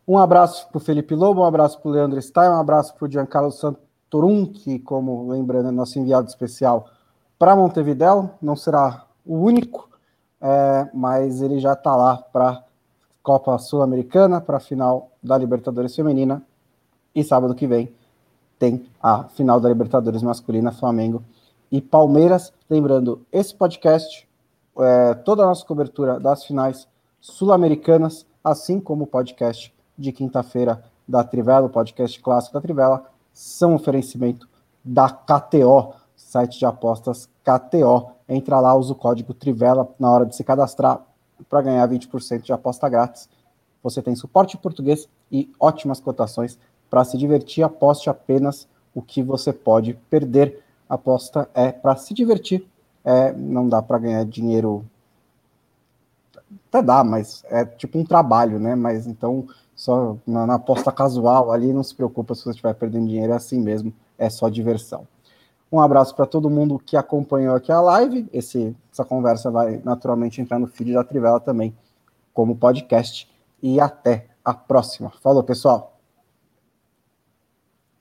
[0.08, 3.06] Um abraço para o Felipe Lobo, um abraço para o Leandro Stein, um abraço para
[3.06, 6.90] o Giancarlo Santorum, que, como lembrando, é nosso enviado especial
[7.38, 8.30] para Montevideo.
[8.42, 9.90] Não será o único,
[10.42, 12.64] é, mas ele já está lá para
[13.24, 16.44] Copa Sul-Americana, para a final da Libertadores Feminina.
[17.14, 17.92] E sábado que vem
[18.60, 21.24] tem a final da Libertadores Masculina, Flamengo
[21.72, 22.54] e Palmeiras.
[22.70, 24.28] Lembrando, esse podcast,
[24.78, 26.88] é, toda a nossa cobertura das finais
[27.20, 33.76] sul-americanas, assim como o podcast de quinta-feira da Trivela, o podcast clássico da Trivela, são
[33.76, 34.48] oferecimento
[34.84, 38.12] da KTO, site de apostas KTO.
[38.28, 41.02] Entra lá, usa o código Trivela na hora de se cadastrar
[41.50, 43.30] para ganhar 20% de aposta grátis.
[43.84, 46.58] Você tem suporte português e ótimas cotações
[46.90, 47.64] para se divertir.
[47.64, 52.68] Aposte apenas o que você pode perder aposta é para se divertir,
[53.04, 54.86] é, não dá para ganhar dinheiro.
[56.70, 58.76] Até dá, mas é tipo um trabalho, né?
[58.76, 63.08] Mas então, só na, na aposta casual ali, não se preocupa se você estiver perdendo
[63.08, 65.08] dinheiro, é assim mesmo, é só diversão.
[65.72, 68.30] Um abraço para todo mundo que acompanhou aqui a live.
[68.32, 71.76] Esse, essa conversa vai naturalmente entrar no feed da Trivela também,
[72.34, 73.30] como podcast.
[73.62, 75.12] E até a próxima.
[75.22, 75.95] Falou, pessoal!